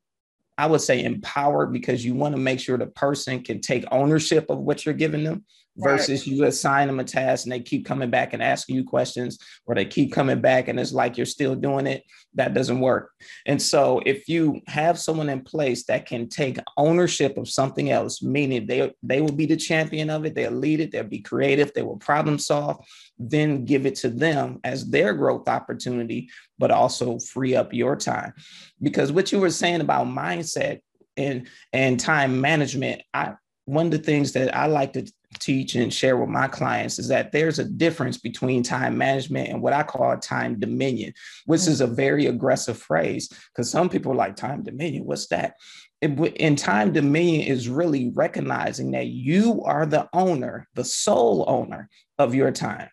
I 0.57 0.67
would 0.67 0.81
say 0.81 1.03
empowered 1.03 1.73
because 1.73 2.05
you 2.05 2.15
want 2.15 2.35
to 2.35 2.41
make 2.41 2.61
sure 2.61 2.79
the 2.79 2.87
person 2.87 3.43
can 3.43 3.61
take 3.61 3.85
ownership 3.91 4.47
of 4.51 4.59
what 4.59 4.85
you're 4.85 4.95
giving 4.95 5.25
them 5.25 5.45
versus 5.77 6.27
you 6.27 6.45
assign 6.45 6.87
them 6.87 7.01
a 7.01 7.05
task 7.05 7.45
and 7.45 7.53
they 7.53 7.61
keep 7.61 7.85
coming 7.85 8.11
back 8.11 8.33
and 8.33 8.43
asking 8.43 8.77
you 8.77 8.85
questions 8.85 9.39
or 9.67 9.75
they 9.75 9.85
keep 9.85 10.13
coming 10.13 10.41
back 10.41 10.69
and 10.69 10.79
it's 10.79 10.93
like 10.93 11.17
you're 11.17 11.27
still 11.27 11.55
doing 11.55 11.87
it 11.87 12.05
that 12.35 12.55
doesn't 12.55 12.81
work. 12.81 13.11
And 13.47 13.61
so 13.61 14.01
if 14.07 14.29
you 14.29 14.61
have 14.67 14.99
someone 14.99 15.29
in 15.29 15.43
place 15.43 15.85
that 15.85 16.07
can 16.07 16.29
take 16.29 16.59
ownership 16.77 17.37
of 17.39 17.49
something 17.49 17.91
else 17.91 18.23
meaning 18.23 18.67
they 18.67 18.93
they 19.03 19.21
will 19.21 19.33
be 19.33 19.47
the 19.47 19.57
champion 19.57 20.11
of 20.11 20.25
it 20.25 20.35
they'll 20.35 20.53
lead 20.53 20.81
it 20.81 20.93
they'll 20.93 21.05
be 21.05 21.21
creative 21.21 21.73
they 21.75 21.83
will 21.83 21.97
problem 21.97 22.39
solve 22.39 22.85
then 23.19 23.65
give 23.65 23.87
it 23.87 23.95
to 23.95 24.09
them 24.09 24.61
as 24.65 24.89
their 24.91 25.13
growth 25.15 25.49
opportunity 25.49 26.29
but 26.59 26.71
also 26.71 27.19
free 27.19 27.57
up 27.57 27.73
your 27.73 27.97
time. 27.97 28.33
Because 28.81 29.11
what 29.11 29.33
you 29.33 29.41
were 29.41 29.51
saying 29.51 29.81
about 29.81 30.07
mindset 30.07 30.81
and 31.17 31.49
and 31.73 31.99
time 31.99 32.41
management 32.41 33.01
i 33.13 33.35
one 33.67 33.87
of 33.87 33.93
the 33.93 33.99
things 33.99 34.33
that 34.33 34.55
I 34.55 34.67
like 34.67 34.93
to 34.95 35.11
teach 35.39 35.75
and 35.75 35.93
share 35.93 36.17
with 36.17 36.29
my 36.29 36.49
clients 36.49 36.99
is 36.99 37.09
that 37.09 37.33
there's 37.33 37.59
a 37.59 37.65
difference 37.65 38.19
between 38.19 38.63
time 38.63 38.97
management 38.99 39.49
and 39.49 39.63
what 39.63 39.73
I 39.73 39.83
call 39.83 40.17
time 40.19 40.59
dominion, 40.59 41.13
which 41.47 41.67
is 41.67 41.81
a 41.81 41.87
mm-hmm. 41.87 41.95
very 41.95 42.27
aggressive 42.27 42.79
phrase 42.79 43.29
because 43.29 43.71
some 43.71 43.89
people 43.89 44.13
are 44.13 44.17
like 44.17 44.37
time 44.37 44.63
dominion. 44.63 45.05
What's 45.05 45.29
that? 45.29 45.55
in 46.03 46.55
time 46.55 46.93
dominion 46.93 47.47
is 47.47 47.67
really 47.67 48.13
recognizing 48.15 48.91
that 48.91 49.07
you 49.07 49.63
are 49.63 49.87
the 49.87 50.07
owner, 50.13 50.69
the 50.75 50.85
sole 50.85 51.47
owner 51.49 51.89
of 52.19 52.35
your 52.35 52.51
time 52.51 52.91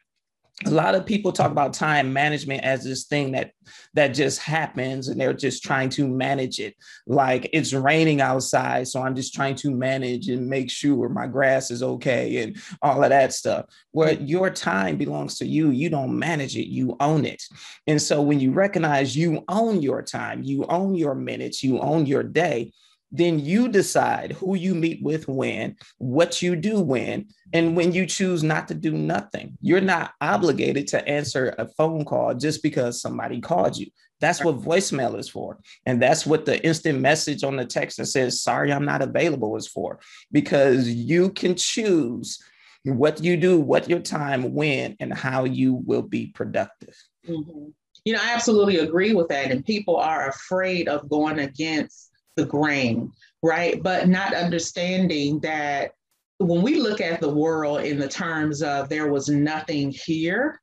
a 0.66 0.70
lot 0.70 0.96
of 0.96 1.06
people 1.06 1.32
talk 1.32 1.52
about 1.52 1.74
time 1.74 2.14
management 2.14 2.64
as 2.64 2.84
this 2.84 3.06
thing 3.06 3.32
that 3.32 3.52
that 3.94 4.10
just 4.10 4.40
happens 4.40 5.08
and 5.08 5.20
they're 5.20 5.34
just 5.34 5.64
trying 5.64 5.90
to 5.90 6.08
manage 6.08 6.60
it. 6.60 6.76
Like 7.08 7.50
it's 7.54 7.74
raining 7.74 8.22
outside 8.22 8.88
so 8.88 9.02
i'm 9.02 9.16
just 9.16 9.34
trying 9.34 9.56
to 9.56 9.72
manage 9.72 10.28
and 10.28 10.48
make 10.48 10.70
sure 10.70 11.10
my 11.10 11.28
grass 11.28 11.72
is 11.72 11.84
okay 11.84 12.44
and 12.44 12.58
all 12.82 13.04
of 13.04 13.10
that 13.10 13.34
stuff. 13.34 13.66
Where 13.92 14.14
your 14.14 14.50
time 14.50 14.98
belongs 14.98 15.38
to 15.40 15.46
you. 15.46 15.70
You 15.70 15.90
don't 15.90 16.18
manage 16.18 16.56
it. 16.56 16.68
You 16.68 16.96
own 17.00 17.26
it. 17.26 17.42
And 17.88 18.02
so 18.02 18.22
when 18.22 18.40
you 18.40 18.52
recognize 18.52 19.16
you 19.16 19.44
own 19.48 19.82
your 19.82 20.02
time 20.02 20.44
you 20.44 20.66
own 20.66 20.96
your 20.96 21.16
minutes 21.16 21.64
you 21.64 21.80
own 21.80 22.06
your 22.06 22.24
day 22.24 22.72
then 23.12 23.40
you 23.40 23.68
decide 23.68 24.32
who 24.34 24.56
you 24.56 24.74
meet 24.74 25.04
with 25.04 25.28
when, 25.28 25.76
what 25.98 26.42
you 26.42 26.56
do 26.56 26.80
when, 26.80 27.28
and 27.54 27.76
when 27.76 27.92
you 27.92 28.06
choose 28.06 28.42
not 28.44 28.68
to 28.70 28.74
do 28.74 28.92
nothing. 28.92 29.58
You're 29.62 29.82
not 29.82 30.14
obligated 30.22 30.88
to 30.88 31.08
answer 31.08 31.54
a 31.58 31.68
phone 31.68 32.06
call 32.06 32.34
just 32.34 32.64
because 32.64 33.02
somebody 33.02 33.42
called 33.42 33.78
you. 33.78 33.88
That's 34.22 34.44
what 34.44 34.60
voicemail 34.60 35.18
is 35.18 35.28
for. 35.28 35.60
And 35.86 36.02
that's 36.02 36.26
what 36.26 36.46
the 36.46 36.64
instant 36.64 37.00
message 37.00 37.44
on 37.44 37.56
the 37.58 37.66
text 37.66 37.98
that 37.98 38.06
says, 38.06 38.42
sorry, 38.42 38.72
I'm 38.72 38.86
not 38.86 39.02
available 39.02 39.58
is 39.58 39.68
for, 39.68 40.00
because 40.32 40.88
you 40.88 41.32
can 41.32 41.56
choose 41.56 42.40
what 42.84 43.24
you 43.24 43.36
do, 43.36 43.60
what 43.60 43.90
your 43.90 44.00
time, 44.00 44.54
when, 44.54 44.96
and 45.00 45.14
how 45.14 45.44
you 45.44 45.74
will 45.74 46.04
be 46.04 46.28
productive. 46.28 46.96
Mm-hmm. 47.28 47.70
You 48.06 48.14
know, 48.14 48.20
I 48.22 48.34
absolutely 48.34 48.78
agree 48.78 49.14
with 49.14 49.28
that. 49.30 49.52
And 49.52 49.66
people 49.66 49.98
are 49.98 50.30
afraid 50.30 50.88
of 50.88 51.10
going 51.10 51.40
against 51.40 52.11
the 52.36 52.46
grain, 52.46 53.12
right? 53.44 53.82
But 53.82 54.08
not 54.08 54.34
understanding 54.34 55.40
that 55.40 55.94
when 56.38 56.62
we 56.62 56.80
look 56.80 57.02
at 57.02 57.22
the 57.22 57.30
world 57.30 57.82
in 57.82 58.00
the 58.00 58.08
terms 58.08 58.62
of 58.64 58.90
there 58.90 59.12
was 59.12 59.30
nothing 59.30 59.92
here, 59.92 60.60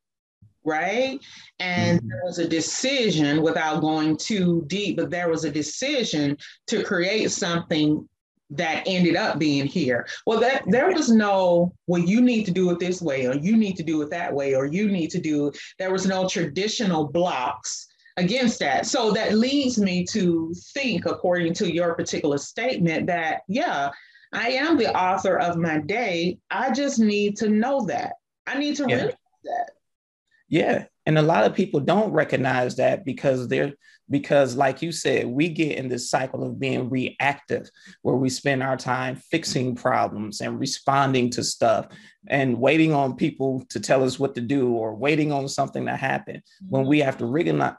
right? 0.63 1.19
And 1.59 1.99
mm-hmm. 1.99 2.09
there 2.09 2.21
was 2.25 2.39
a 2.39 2.47
decision 2.47 3.41
without 3.41 3.81
going 3.81 4.17
too 4.17 4.63
deep, 4.67 4.97
but 4.97 5.09
there 5.09 5.29
was 5.29 5.45
a 5.45 5.51
decision 5.51 6.37
to 6.67 6.83
create 6.83 7.31
something 7.31 8.07
that 8.51 8.83
ended 8.87 9.15
up 9.15 9.37
being 9.37 9.67
here. 9.67 10.07
Well, 10.25 10.39
that 10.39 10.63
there 10.67 10.91
was 10.91 11.11
no, 11.11 11.71
well, 11.87 12.01
you 12.01 12.19
need 12.19 12.45
to 12.45 12.51
do 12.51 12.71
it 12.71 12.79
this 12.79 13.01
way, 13.01 13.27
or 13.27 13.35
you 13.35 13.55
need 13.55 13.75
to 13.77 13.83
do 13.83 14.01
it 14.01 14.09
that 14.09 14.33
way, 14.33 14.55
or 14.55 14.65
you 14.65 14.89
need 14.89 15.11
to 15.11 15.19
do, 15.19 15.51
there 15.77 15.91
was 15.91 16.07
no 16.07 16.27
traditional 16.27 17.07
blocks 17.07 17.88
against 18.19 18.59
that. 18.59 18.85
So 18.85 19.11
that 19.11 19.37
leads 19.37 19.77
me 19.77 20.05
to 20.07 20.53
think, 20.73 21.05
according 21.05 21.53
to 21.55 21.73
your 21.73 21.95
particular 21.95 22.37
statement, 22.37 23.07
that 23.07 23.41
yeah, 23.47 23.89
I 24.33 24.49
am 24.49 24.77
the 24.77 24.95
author 24.95 25.39
of 25.39 25.57
my 25.57 25.79
day. 25.79 26.37
I 26.51 26.71
just 26.71 26.99
need 26.99 27.37
to 27.37 27.49
know 27.49 27.85
that. 27.85 28.13
I 28.45 28.59
need 28.59 28.75
to 28.77 28.85
yeah. 28.87 28.95
realize 28.95 29.15
that. 29.43 29.69
Yeah. 30.47 30.85
And 31.09 31.17
a 31.17 31.23
lot 31.23 31.43
of 31.43 31.55
people 31.55 31.79
don't 31.79 32.11
recognize 32.11 32.75
that 32.75 33.03
because 33.03 33.47
they're 33.47 33.73
because 34.11 34.55
like 34.55 34.83
you 34.83 34.91
said 34.91 35.25
we 35.25 35.49
get 35.49 35.77
in 35.77 35.87
this 35.87 36.07
cycle 36.09 36.43
of 36.43 36.59
being 36.59 36.87
reactive 36.87 37.67
where 38.03 38.15
we 38.15 38.29
spend 38.29 38.61
our 38.61 38.77
time 38.77 39.15
fixing 39.15 39.73
problems 39.73 40.41
and 40.41 40.59
responding 40.59 41.31
to 41.31 41.43
stuff 41.43 41.87
and 42.27 42.59
waiting 42.59 42.93
on 42.93 43.15
people 43.15 43.65
to 43.69 43.79
tell 43.79 44.03
us 44.03 44.19
what 44.19 44.35
to 44.35 44.41
do 44.41 44.69
or 44.73 44.95
waiting 44.95 45.31
on 45.31 45.47
something 45.47 45.85
to 45.87 45.95
happen 45.95 46.43
when 46.67 46.85
we 46.85 46.99
have 46.99 47.17
to 47.17 47.25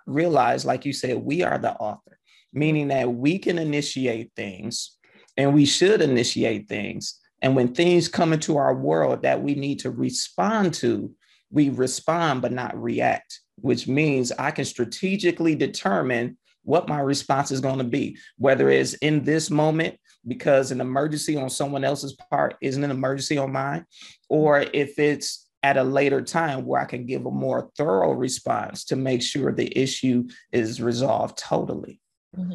realize 0.06 0.64
like 0.64 0.84
you 0.84 0.92
said 0.92 1.16
we 1.16 1.42
are 1.42 1.58
the 1.58 1.72
author 1.74 2.18
meaning 2.52 2.88
that 2.88 3.12
we 3.12 3.38
can 3.38 3.58
initiate 3.58 4.32
things 4.34 4.98
and 5.36 5.54
we 5.54 5.64
should 5.64 6.02
initiate 6.02 6.68
things. 6.68 7.18
And 7.42 7.56
when 7.56 7.74
things 7.74 8.08
come 8.08 8.32
into 8.32 8.56
our 8.58 8.74
world 8.74 9.22
that 9.22 9.42
we 9.42 9.54
need 9.54 9.80
to 9.80 9.90
respond 9.90 10.74
to 10.74 11.14
we 11.50 11.68
respond 11.68 12.42
but 12.42 12.52
not 12.52 12.80
react 12.80 13.40
which 13.62 13.86
means 13.86 14.32
I 14.32 14.50
can 14.50 14.64
strategically 14.64 15.54
determine 15.54 16.38
what 16.62 16.88
my 16.88 17.00
response 17.00 17.50
is 17.50 17.60
going 17.60 17.78
to 17.78 17.84
be, 17.84 18.18
whether 18.36 18.68
it's 18.68 18.94
in 18.94 19.24
this 19.24 19.50
moment 19.50 19.96
because 20.26 20.70
an 20.70 20.80
emergency 20.80 21.36
on 21.36 21.48
someone 21.48 21.84
else's 21.84 22.14
part 22.30 22.56
isn't 22.60 22.84
an 22.84 22.90
emergency 22.90 23.38
on 23.38 23.52
mine, 23.52 23.86
or 24.28 24.60
if 24.74 24.98
it's 24.98 25.48
at 25.62 25.76
a 25.76 25.82
later 25.82 26.22
time 26.22 26.64
where 26.64 26.80
I 26.80 26.84
can 26.84 27.06
give 27.06 27.24
a 27.24 27.30
more 27.30 27.70
thorough 27.76 28.12
response 28.12 28.84
to 28.86 28.96
make 28.96 29.22
sure 29.22 29.52
the 29.52 29.76
issue 29.76 30.24
is 30.52 30.80
resolved 30.80 31.38
totally. 31.38 32.00
Mm-hmm. 32.36 32.54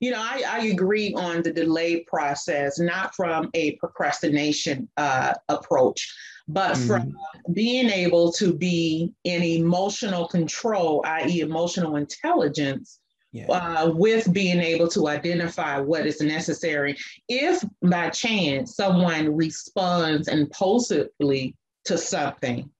You 0.00 0.10
know, 0.10 0.20
I, 0.20 0.42
I, 0.46 0.66
agree 0.66 1.14
on 1.14 1.42
the 1.42 1.52
delay 1.52 2.00
process, 2.00 2.78
not 2.78 3.14
from 3.14 3.50
a 3.54 3.76
procrastination 3.76 4.88
uh, 4.96 5.34
approach, 5.48 6.14
but 6.48 6.72
mm-hmm. 6.74 6.86
from 6.86 7.16
being 7.52 7.88
able 7.88 8.32
to 8.32 8.52
be 8.52 9.12
in 9.24 9.42
emotional 9.42 10.28
control, 10.28 11.02
i.e., 11.06 11.40
emotional 11.40 11.96
intelligence, 11.96 13.00
yeah. 13.32 13.46
uh, 13.46 13.90
with 13.94 14.32
being 14.32 14.60
able 14.60 14.88
to 14.88 15.08
identify 15.08 15.78
what 15.78 16.06
is 16.06 16.20
necessary. 16.20 16.96
If 17.28 17.64
by 17.82 18.10
chance 18.10 18.76
someone 18.76 19.34
responds 19.36 20.28
impulsively 20.28 21.56
to 21.86 21.98
something, 21.98 22.70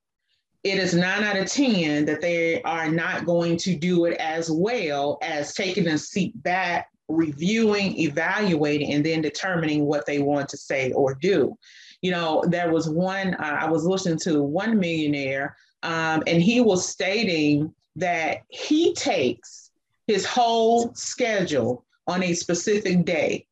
it 0.65 0.79
is 0.79 0.95
nine 0.95 1.25
out 1.25 1.37
of 1.37 1.47
10 1.47 2.07
that 2.07 2.23
they 2.23 2.63
are 2.63 2.89
not 2.89 3.27
going 3.27 3.59
to 3.59 3.77
do 3.77 4.07
it 4.07 4.17
as 4.19 4.51
well 4.51 5.19
as 5.21 5.53
taking 5.53 5.89
a 5.89 5.99
seat 5.99 6.43
back, 6.43 6.89
reviewing, 7.09 7.99
evaluating, 7.99 8.93
and 8.93 9.05
then 9.05 9.21
determining 9.21 9.85
what 9.85 10.07
they 10.07 10.21
want 10.21 10.49
to 10.49 10.57
say 10.57 10.93
or 10.93 11.15
do 11.15 11.57
you 12.05 12.11
know, 12.11 12.45
there 12.47 12.71
was 12.71 12.87
one, 12.87 13.33
uh, 13.33 13.57
I 13.63 13.71
was 13.71 13.87
listening 13.87 14.19
to 14.25 14.43
one 14.43 14.79
millionaire, 14.79 15.57
um, 15.83 16.23
and 16.27 16.43
he 16.43 16.61
was 16.61 16.87
stating 16.87 17.75
that 17.97 18.43
he 18.49 18.93
takes 18.93 19.71
his 20.07 20.27
whole 20.27 20.95
schedule 20.95 21.87
on 22.07 22.23
a 22.23 22.35
specific 22.35 23.07
day. 23.07 23.47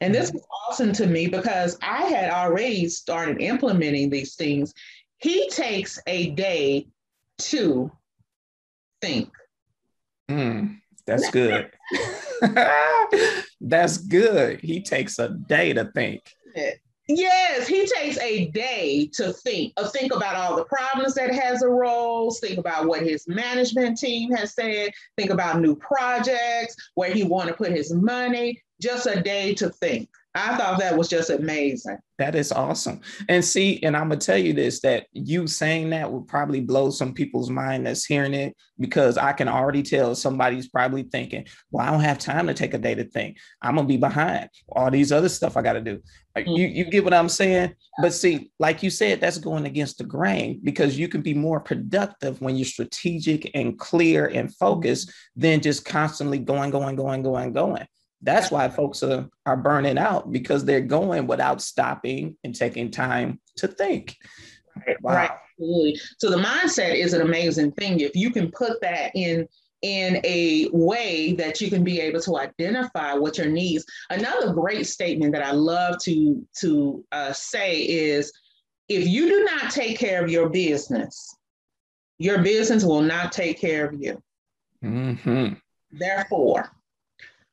And 0.00 0.14
this 0.14 0.30
mm-hmm. 0.30 0.38
was 0.38 0.46
awesome 0.66 0.92
to 0.94 1.06
me 1.06 1.26
because 1.26 1.76
I 1.82 2.04
had 2.04 2.30
already 2.30 2.88
started 2.88 3.42
implementing 3.42 4.08
these 4.08 4.34
things. 4.34 4.72
He 5.18 5.50
takes 5.50 6.00
a 6.06 6.30
day 6.30 6.86
to 7.40 7.92
think. 9.02 9.28
Mm, 10.30 10.80
that's 11.10 11.30
good. 11.30 11.70
that's 13.60 13.98
good. 13.98 14.60
He 14.60 14.82
takes 14.82 15.18
a 15.18 15.28
day 15.28 15.72
to 15.72 15.86
think. 15.86 16.22
Yes, 17.08 17.66
he 17.66 17.86
takes 17.86 18.18
a 18.20 18.46
day 18.50 19.10
to 19.14 19.32
think, 19.32 19.72
uh, 19.76 19.88
think 19.88 20.14
about 20.14 20.36
all 20.36 20.54
the 20.54 20.64
problems 20.64 21.14
that 21.14 21.34
has 21.34 21.60
arose, 21.60 22.38
think 22.38 22.56
about 22.56 22.86
what 22.86 23.02
his 23.02 23.26
management 23.26 23.98
team 23.98 24.30
has 24.32 24.54
said, 24.54 24.92
think 25.16 25.30
about 25.30 25.60
new 25.60 25.74
projects, 25.74 26.76
where 26.94 27.12
he 27.12 27.24
want 27.24 27.48
to 27.48 27.54
put 27.54 27.72
his 27.72 27.92
money, 27.92 28.62
just 28.80 29.06
a 29.06 29.20
day 29.20 29.54
to 29.54 29.70
think. 29.70 30.08
I 30.34 30.56
thought 30.56 30.78
that 30.78 30.96
was 30.96 31.08
just 31.08 31.28
amazing. 31.28 31.98
That 32.18 32.36
is 32.36 32.52
awesome. 32.52 33.00
And 33.28 33.44
see, 33.44 33.82
and 33.82 33.96
I'm 33.96 34.08
gonna 34.08 34.20
tell 34.20 34.38
you 34.38 34.52
this 34.52 34.80
that 34.80 35.06
you 35.12 35.48
saying 35.48 35.90
that 35.90 36.10
will 36.10 36.22
probably 36.22 36.60
blow 36.60 36.90
some 36.90 37.12
people's 37.14 37.50
mind 37.50 37.86
that's 37.86 38.04
hearing 38.04 38.34
it 38.34 38.54
because 38.78 39.18
I 39.18 39.32
can 39.32 39.48
already 39.48 39.82
tell 39.82 40.14
somebody's 40.14 40.68
probably 40.68 41.02
thinking, 41.02 41.46
well, 41.72 41.86
I 41.86 41.90
don't 41.90 42.00
have 42.00 42.18
time 42.18 42.46
to 42.46 42.54
take 42.54 42.74
a 42.74 42.78
day 42.78 42.94
to 42.94 43.04
think. 43.04 43.38
I'm 43.60 43.74
gonna 43.74 43.88
be 43.88 43.96
behind 43.96 44.50
all 44.68 44.90
these 44.90 45.10
other 45.10 45.28
stuff 45.28 45.56
I 45.56 45.62
gotta 45.62 45.80
do. 45.80 46.00
Mm-hmm. 46.36 46.50
You, 46.50 46.66
you 46.68 46.84
get 46.84 47.02
what 47.02 47.14
I'm 47.14 47.28
saying? 47.28 47.74
But 48.00 48.14
see, 48.14 48.52
like 48.60 48.84
you 48.84 48.90
said, 48.90 49.20
that's 49.20 49.38
going 49.38 49.66
against 49.66 49.98
the 49.98 50.04
grain 50.04 50.60
because 50.62 50.96
you 50.96 51.08
can 51.08 51.22
be 51.22 51.34
more 51.34 51.58
productive 51.58 52.40
when 52.40 52.54
you're 52.54 52.66
strategic 52.66 53.50
and 53.54 53.76
clear 53.76 54.26
and 54.26 54.54
focused 54.54 55.12
than 55.34 55.60
just 55.60 55.84
constantly 55.84 56.38
going, 56.38 56.70
going, 56.70 56.94
going, 56.94 57.22
going, 57.22 57.52
going. 57.52 57.86
That's 58.22 58.50
why 58.50 58.68
folks 58.68 59.02
are, 59.02 59.28
are 59.46 59.56
burning 59.56 59.98
out 59.98 60.30
because 60.30 60.64
they're 60.64 60.80
going 60.80 61.26
without 61.26 61.62
stopping 61.62 62.36
and 62.44 62.54
taking 62.54 62.90
time 62.90 63.40
to 63.56 63.68
think. 63.68 64.16
Wow. 65.00 65.14
Right. 65.14 65.30
Absolutely. 65.58 66.00
So 66.18 66.30
the 66.30 66.36
mindset 66.36 66.94
is 66.94 67.12
an 67.12 67.22
amazing 67.22 67.72
thing. 67.72 68.00
If 68.00 68.14
you 68.14 68.30
can 68.30 68.50
put 68.50 68.80
that 68.82 69.12
in 69.14 69.46
in 69.82 70.20
a 70.24 70.68
way 70.72 71.32
that 71.32 71.60
you 71.60 71.70
can 71.70 71.82
be 71.82 72.00
able 72.00 72.20
to 72.20 72.36
identify 72.36 73.14
what 73.14 73.38
your 73.38 73.48
needs. 73.48 73.84
Another 74.10 74.52
great 74.52 74.86
statement 74.86 75.32
that 75.32 75.44
I 75.44 75.52
love 75.52 75.96
to 76.02 76.46
to 76.60 77.04
uh, 77.12 77.32
say 77.32 77.80
is, 77.80 78.32
if 78.88 79.08
you 79.08 79.28
do 79.28 79.44
not 79.44 79.70
take 79.70 79.98
care 79.98 80.22
of 80.22 80.30
your 80.30 80.50
business, 80.50 81.34
your 82.18 82.42
business 82.42 82.84
will 82.84 83.00
not 83.00 83.32
take 83.32 83.58
care 83.58 83.86
of 83.86 83.94
you. 83.98 84.22
Mm-hmm. 84.84 85.54
Therefore, 85.92 86.70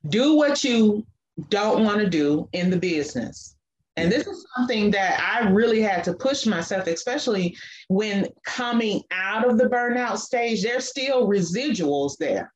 do 0.08 0.36
what 0.36 0.62
you 0.62 1.04
don't 1.48 1.84
want 1.84 2.00
to 2.00 2.08
do 2.08 2.48
in 2.52 2.70
the 2.70 2.76
business. 2.78 3.56
And 3.96 4.12
this 4.12 4.28
is 4.28 4.46
something 4.56 4.92
that 4.92 5.20
I 5.20 5.48
really 5.48 5.82
had 5.82 6.04
to 6.04 6.12
push 6.12 6.46
myself, 6.46 6.86
especially 6.86 7.56
when 7.88 8.28
coming 8.44 9.02
out 9.10 9.48
of 9.48 9.58
the 9.58 9.64
burnout 9.64 10.18
stage, 10.18 10.62
there's 10.62 10.88
still 10.88 11.26
residuals 11.26 12.16
there. 12.16 12.52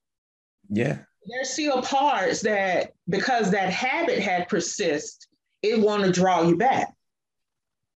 Yeah. 0.68 0.98
There's 1.26 1.50
still 1.50 1.82
parts 1.82 2.42
that, 2.42 2.92
because 3.08 3.50
that 3.50 3.70
habit 3.70 4.20
had 4.20 4.48
persist, 4.48 5.26
it 5.62 5.80
want 5.80 6.04
to 6.04 6.12
draw 6.12 6.42
you 6.42 6.56
back. 6.56 6.94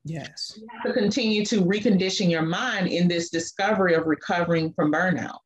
Yes. 0.04 0.54
You 0.58 0.68
have 0.72 0.84
to 0.84 1.00
continue 1.00 1.46
to 1.46 1.62
recondition 1.62 2.30
your 2.30 2.44
mind 2.44 2.88
in 2.88 3.08
this 3.08 3.30
discovery 3.30 3.94
of 3.94 4.06
recovering 4.06 4.74
from 4.74 4.92
burnout. 4.92 5.40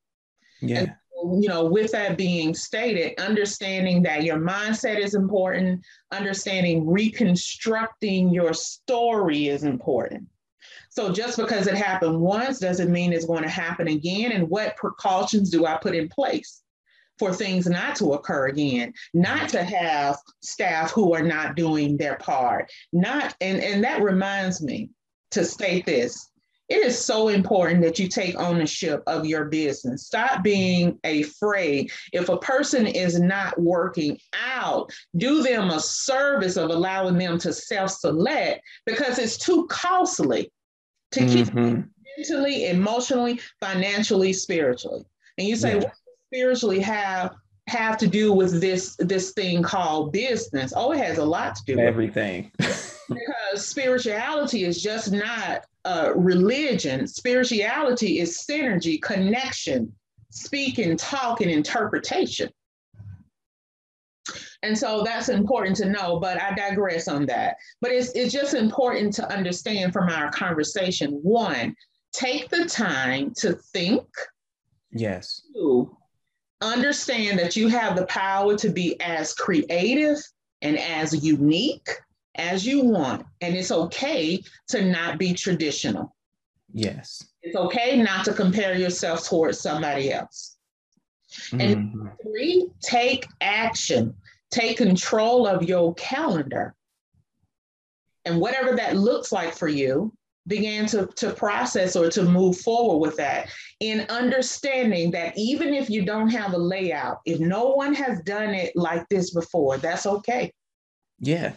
Yeah. 0.60 0.78
And 0.78 0.94
you 1.22 1.48
know, 1.48 1.64
with 1.64 1.92
that 1.92 2.16
being 2.16 2.54
stated, 2.54 3.18
understanding 3.20 4.02
that 4.02 4.24
your 4.24 4.38
mindset 4.38 4.98
is 4.98 5.14
important, 5.14 5.82
understanding 6.10 6.88
reconstructing 6.88 8.30
your 8.30 8.52
story 8.52 9.48
is 9.48 9.64
important. 9.64 10.26
So 10.90 11.12
just 11.12 11.36
because 11.36 11.66
it 11.66 11.76
happened 11.76 12.20
once 12.20 12.58
doesn't 12.58 12.90
mean 12.90 13.12
it's 13.12 13.26
going 13.26 13.42
to 13.42 13.48
happen 13.48 13.88
again. 13.88 14.32
And 14.32 14.48
what 14.48 14.76
precautions 14.76 15.50
do 15.50 15.66
I 15.66 15.76
put 15.76 15.94
in 15.94 16.08
place 16.08 16.62
for 17.18 17.32
things 17.32 17.66
not 17.66 17.96
to 17.96 18.14
occur 18.14 18.48
again? 18.48 18.92
Not 19.14 19.48
to 19.50 19.62
have 19.62 20.16
staff 20.42 20.90
who 20.90 21.14
are 21.14 21.22
not 21.22 21.54
doing 21.54 21.96
their 21.96 22.16
part. 22.16 22.70
Not 22.92 23.34
and, 23.40 23.60
and 23.60 23.84
that 23.84 24.02
reminds 24.02 24.60
me 24.62 24.90
to 25.30 25.44
state 25.44 25.86
this 25.86 26.30
it 26.70 26.86
is 26.86 27.04
so 27.04 27.28
important 27.28 27.82
that 27.82 27.98
you 27.98 28.06
take 28.06 28.38
ownership 28.38 29.02
of 29.08 29.26
your 29.26 29.46
business. 29.46 30.06
Stop 30.06 30.44
being 30.44 30.96
afraid. 31.02 31.90
If 32.12 32.28
a 32.28 32.38
person 32.38 32.86
is 32.86 33.18
not 33.18 33.60
working 33.60 34.18
out, 34.32 34.92
do 35.16 35.42
them 35.42 35.70
a 35.70 35.80
service 35.80 36.56
of 36.56 36.70
allowing 36.70 37.18
them 37.18 37.38
to 37.40 37.52
self 37.52 37.90
select 37.90 38.62
because 38.86 39.18
it's 39.18 39.36
too 39.36 39.66
costly 39.66 40.52
to 41.10 41.20
mm-hmm. 41.20 41.34
keep 41.34 41.86
mentally, 42.16 42.68
emotionally, 42.68 43.40
financially, 43.60 44.32
spiritually. 44.32 45.04
And 45.38 45.48
you 45.48 45.56
say, 45.56 45.74
yeah. 45.74 45.78
what 45.78 45.92
spiritually 46.28 46.80
have 46.80 47.34
have 47.66 47.98
to 47.98 48.06
do 48.06 48.32
with 48.32 48.60
this 48.60 48.94
this 49.00 49.32
thing 49.32 49.64
called 49.64 50.12
business? 50.12 50.72
Oh, 50.76 50.92
it 50.92 50.98
has 50.98 51.18
a 51.18 51.24
lot 51.24 51.56
to 51.56 51.64
do 51.64 51.76
with 51.76 51.84
everything. 51.84 52.52
because 53.10 53.66
spirituality 53.66 54.64
is 54.64 54.82
just 54.82 55.12
not 55.12 55.66
uh, 55.84 56.12
religion. 56.14 57.06
Spirituality 57.06 58.20
is 58.20 58.44
synergy, 58.48 59.00
connection, 59.00 59.92
speaking, 60.30 60.96
talking, 60.96 61.50
interpretation. 61.50 62.50
And 64.62 64.76
so 64.76 65.02
that's 65.02 65.28
important 65.28 65.76
to 65.76 65.88
know, 65.88 66.20
but 66.20 66.40
I 66.40 66.54
digress 66.54 67.08
on 67.08 67.26
that. 67.26 67.56
But 67.80 67.92
it's, 67.92 68.10
it's 68.12 68.32
just 68.32 68.54
important 68.54 69.14
to 69.14 69.32
understand 69.32 69.92
from 69.92 70.08
our 70.08 70.30
conversation 70.30 71.12
one, 71.22 71.74
take 72.12 72.50
the 72.50 72.66
time 72.66 73.32
to 73.38 73.54
think. 73.72 74.06
Yes. 74.92 75.42
Two, 75.54 75.96
understand 76.60 77.38
that 77.38 77.56
you 77.56 77.68
have 77.68 77.96
the 77.96 78.06
power 78.06 78.56
to 78.58 78.68
be 78.68 79.00
as 79.00 79.32
creative 79.32 80.18
and 80.62 80.78
as 80.78 81.24
unique 81.24 81.88
as 82.36 82.66
you 82.66 82.84
want. 82.84 83.26
And 83.40 83.56
it's 83.56 83.70
okay 83.70 84.42
to 84.68 84.84
not 84.84 85.18
be 85.18 85.34
traditional. 85.34 86.14
Yes. 86.72 87.26
It's 87.42 87.56
okay 87.56 88.00
not 88.00 88.24
to 88.26 88.32
compare 88.32 88.76
yourself 88.76 89.28
towards 89.28 89.60
somebody 89.60 90.12
else. 90.12 90.56
Mm-hmm. 91.50 91.60
And 91.60 92.10
three, 92.22 92.68
take 92.82 93.26
action, 93.40 94.14
take 94.50 94.76
control 94.76 95.46
of 95.46 95.62
your 95.62 95.94
calendar. 95.94 96.74
And 98.24 98.40
whatever 98.40 98.76
that 98.76 98.96
looks 98.96 99.32
like 99.32 99.54
for 99.54 99.68
you, 99.68 100.12
begin 100.46 100.86
to, 100.86 101.06
to 101.16 101.32
process 101.32 101.96
or 101.96 102.10
to 102.10 102.24
move 102.24 102.58
forward 102.58 102.98
with 102.98 103.16
that 103.16 103.48
in 103.80 104.00
understanding 104.08 105.10
that 105.12 105.36
even 105.36 105.72
if 105.72 105.88
you 105.88 106.04
don't 106.04 106.28
have 106.28 106.52
a 106.52 106.58
layout, 106.58 107.18
if 107.24 107.38
no 107.40 107.70
one 107.70 107.94
has 107.94 108.20
done 108.22 108.50
it 108.50 108.74
like 108.74 109.08
this 109.08 109.32
before, 109.32 109.78
that's 109.78 110.06
okay. 110.06 110.52
Yeah. 111.20 111.52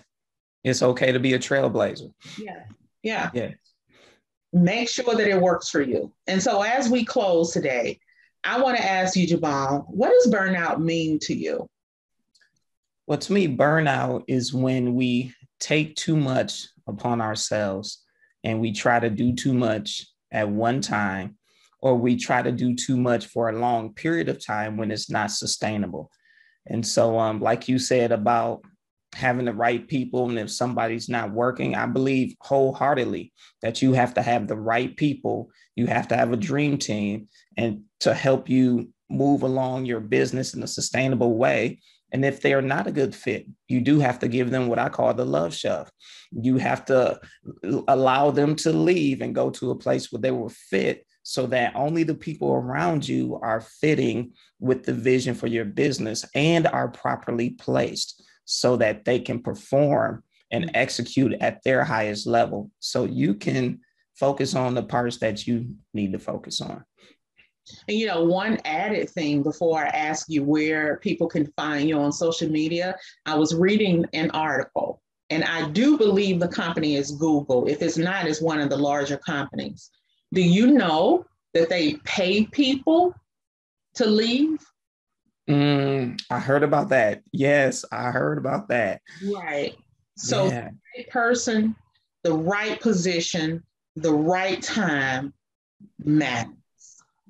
It's 0.63 0.82
okay 0.82 1.12
to 1.12 1.19
be 1.19 1.34
a 1.34 1.39
trailblazer. 1.39 2.12
Yeah. 2.39 2.63
Yeah. 3.02 3.30
Yeah. 3.34 3.52
Make 4.54 4.89
sure 4.89 5.15
that 5.15 5.28
it 5.28 5.41
works 5.41 5.69
for 5.69 5.82
you. 5.82 6.13
And 6.28 6.41
so 6.41 6.62
as 6.62 6.89
we 6.89 7.04
close 7.04 7.52
today, 7.52 7.99
I 8.43 8.62
want 8.62 8.78
to 8.78 8.84
ask 8.84 9.15
you, 9.15 9.26
Jamal, 9.26 9.86
what 9.89 10.10
does 10.10 10.32
burnout 10.32 10.80
mean 10.80 11.19
to 11.23 11.34
you? 11.34 11.67
Well, 13.08 13.17
to 13.17 13.34
me, 13.34 13.47
burnout 13.47 14.23
is 14.28 14.54
when 14.54 14.95
we 14.95 15.34
take 15.60 15.95
too 15.95 16.15
much 16.15 16.67
upon 16.88 17.19
ourselves 17.19 18.04
and 18.43 18.60
we 18.60 18.71
try 18.71 18.99
to 18.99 19.10
do 19.10 19.34
too 19.34 19.54
much 19.54 20.06
at 20.32 20.49
one 20.49 20.82
time, 20.82 21.38
or 21.82 21.95
we 21.95 22.15
try 22.15 22.41
to 22.41 22.52
do 22.52 22.76
too 22.76 22.97
much 22.97 23.28
for 23.28 23.49
a 23.49 23.60
long 23.60 23.93
period 23.93 24.30
of 24.30 24.43
time 24.43 24.78
when 24.78 24.91
it's 24.91 25.10
not 25.10 25.32
sustainable. 25.32 26.10
And 26.65 26.86
so, 26.86 27.19
um, 27.19 27.41
like 27.41 27.67
you 27.67 27.78
said 27.80 28.12
about 28.12 28.63
having 29.13 29.45
the 29.45 29.54
right 29.54 29.88
people 29.88 30.30
and 30.30 30.39
if 30.39 30.52
somebody's 30.52 31.10
not 31.10 31.32
working 31.32 31.76
i 31.76 31.86
believe 31.86 32.36
wholeheartedly 32.41 33.32
that 33.63 33.82
you 33.82 33.93
have 33.93 34.13
to 34.13 34.21
have 34.21 34.47
the 34.47 34.58
right 34.58 34.95
people. 34.95 35.49
You 35.76 35.88
have 35.88 36.10
to 36.10 36.17
have 36.17 36.32
a 36.32 36.38
dream 36.38 36.78
team 36.78 37.30
and 37.58 37.84
to 38.02 38.13
help 38.13 38.49
you 38.49 38.89
move 39.10 39.41
along 39.41 39.86
your 39.86 40.02
business 40.02 40.54
in 40.54 40.62
a 40.62 40.67
sustainable 40.67 41.36
way. 41.36 41.80
And 42.12 42.23
if 42.23 42.41
they 42.41 42.54
are 42.54 42.62
not 42.62 42.86
a 42.86 42.91
good 42.91 43.15
fit 43.15 43.47
you 43.67 43.82
do 43.82 43.99
have 43.99 44.19
to 44.19 44.28
give 44.28 44.52
them 44.52 44.67
what 44.67 44.78
i 44.78 44.88
call 44.88 45.13
the 45.15 45.26
love 45.26 45.56
shove. 45.56 45.89
You 46.32 46.58
have 46.58 46.86
to 46.86 47.19
allow 47.88 48.30
them 48.30 48.56
to 48.58 48.71
leave 48.71 49.21
and 49.21 49.34
go 49.34 49.49
to 49.49 49.71
a 49.71 49.76
place 49.76 50.12
where 50.12 50.21
they 50.21 50.30
will 50.30 50.49
fit 50.49 51.08
so 51.23 51.47
that 51.47 51.73
only 51.76 52.04
the 52.04 52.13
people 52.13 52.52
around 52.52 53.08
you 53.08 53.39
are 53.41 53.62
fitting 53.62 54.34
with 54.60 54.84
the 54.84 54.93
vision 54.93 55.34
for 55.34 55.47
your 55.47 55.65
business 55.65 56.26
and 56.36 56.67
are 56.67 56.89
properly 56.89 57.52
placed 57.52 58.21
so 58.45 58.75
that 58.77 59.06
they 59.06 59.19
can 59.19 59.41
perform 59.41 60.23
and 60.51 60.65
mm-hmm. 60.65 60.75
execute 60.75 61.34
at 61.41 61.63
their 61.63 61.84
highest 61.84 62.27
level. 62.27 62.69
So 62.79 63.06
you 63.06 63.34
can 63.34 63.79
focus 64.19 64.56
on 64.56 64.75
the 64.75 64.84
parts 64.84 65.17
that 65.17 65.47
you 65.47 65.75
need 65.93 66.13
to 66.13 66.19
focus 66.19 66.62
on. 66.62 66.84
And 67.88 67.97
you 67.97 68.08
know, 68.08 68.23
one 68.23 68.60
added 68.65 69.10
thing 69.10 69.41
before 69.41 69.86
I 69.86 69.88
ask 69.88 70.27
you 70.29 70.43
where 70.43 70.97
people 70.97 71.27
can 71.27 71.51
find 71.56 71.88
you 71.88 71.97
on 71.97 72.12
social 72.12 72.49
media, 72.49 72.95
I 73.25 73.36
was 73.36 73.56
reading 73.56 74.06
an 74.13 74.32
article, 74.32 75.01
and 75.29 75.43
I 75.45 75.69
do 75.69 75.97
believe 75.97 76.39
the 76.39 76.47
company 76.47 76.95
is 76.95 77.12
Google. 77.12 77.67
If 77.67 77.82
it's 77.82 77.97
not, 77.97 78.27
it's 78.27 78.41
one 78.41 78.60
of 78.60 78.69
the 78.69 78.77
larger 78.77 79.17
companies. 79.17 79.89
Do 80.34 80.41
you 80.41 80.67
know 80.67 81.25
that 81.53 81.69
they 81.69 81.95
pay 82.03 82.45
people 82.45 83.15
to 83.95 84.06
leave? 84.06 84.60
Mm, 85.49 86.21
I 86.29 86.39
heard 86.39 86.63
about 86.63 86.89
that. 86.89 87.21
Yes, 87.32 87.84
I 87.91 88.12
heard 88.12 88.38
about 88.38 88.69
that. 88.69 89.01
Right. 89.34 89.75
So, 90.15 90.47
yeah. 90.47 90.69
the 90.69 90.99
right 90.99 91.10
person, 91.10 91.75
the 92.23 92.34
right 92.34 92.79
position, 92.79 93.63
the 93.95 94.13
right 94.13 94.62
time 94.62 95.34
matters. 96.03 96.53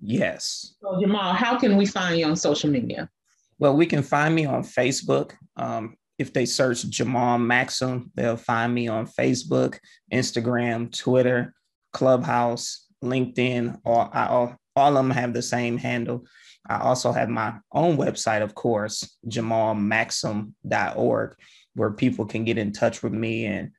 Yes. 0.02 0.76
So, 0.82 1.00
Jamal, 1.00 1.34
how 1.34 1.58
can 1.58 1.78
we 1.78 1.86
find 1.86 2.20
you 2.20 2.26
on 2.26 2.36
social 2.36 2.70
media? 2.70 3.10
Well, 3.58 3.76
we 3.76 3.86
can 3.86 4.04
find 4.04 4.36
me 4.36 4.46
on 4.46 4.64
Facebook. 4.64 5.34
Um, 5.56 5.96
if 6.20 6.34
they 6.34 6.46
search 6.46 6.88
Jamal 6.90 7.40
Maxsam, 7.40 8.10
they'll 8.16 8.38
find 8.38 8.74
me 8.74 8.88
on 8.88 9.08
Facebook, 9.08 9.80
Instagram, 10.14 10.96
Twitter, 10.96 11.54
Clubhouse, 11.94 12.88
LinkedIn. 13.04 13.80
All, 13.86 14.10
all, 14.14 14.56
all 14.76 14.90
of 14.90 14.96
them 14.96 15.12
have 15.12 15.34
the 15.34 15.42
same 15.42 15.78
handle. 15.78 16.26
I 16.70 16.80
also 16.80 17.12
have 17.12 17.30
my 17.30 17.56
own 17.72 17.98
website, 17.98 18.42
of 18.42 18.56
course, 18.56 19.18
jamalmaxsam.org, 19.28 21.36
where 21.76 21.92
people 21.92 22.26
can 22.26 22.46
get 22.46 22.58
in 22.58 22.72
touch 22.72 23.04
with 23.04 23.14
me 23.14 23.46
and, 23.46 23.72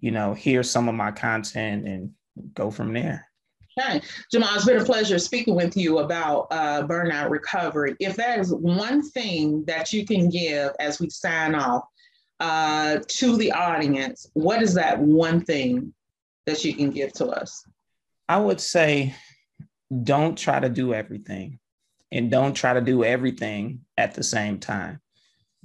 you 0.00 0.12
know, 0.12 0.34
hear 0.34 0.62
some 0.62 0.88
of 0.88 0.94
my 0.94 1.10
content 1.10 1.88
and 1.88 2.12
go 2.54 2.70
from 2.70 2.92
there. 2.92 3.26
Okay, 3.78 4.00
Jamal, 4.32 4.54
it's 4.54 4.64
been 4.64 4.80
a 4.80 4.84
pleasure 4.84 5.18
speaking 5.18 5.54
with 5.54 5.76
you 5.76 5.98
about 5.98 6.48
uh, 6.50 6.86
burnout 6.86 7.30
recovery. 7.30 7.94
If 8.00 8.16
that 8.16 8.40
is 8.40 8.52
one 8.52 9.08
thing 9.10 9.64
that 9.66 9.92
you 9.92 10.04
can 10.04 10.28
give 10.28 10.72
as 10.80 11.00
we 11.00 11.10
sign 11.10 11.54
off 11.54 11.84
uh, 12.40 12.98
to 13.06 13.36
the 13.36 13.52
audience, 13.52 14.28
what 14.34 14.62
is 14.62 14.74
that 14.74 14.98
one 14.98 15.40
thing 15.40 15.92
that 16.46 16.64
you 16.64 16.74
can 16.74 16.90
give 16.90 17.12
to 17.14 17.26
us? 17.26 17.64
I 18.28 18.38
would 18.38 18.60
say 18.60 19.14
don't 20.02 20.36
try 20.36 20.60
to 20.60 20.68
do 20.68 20.92
everything 20.92 21.58
and 22.12 22.30
don't 22.30 22.54
try 22.54 22.72
to 22.72 22.80
do 22.80 23.04
everything 23.04 23.80
at 23.96 24.14
the 24.14 24.22
same 24.22 24.58
time. 24.58 25.00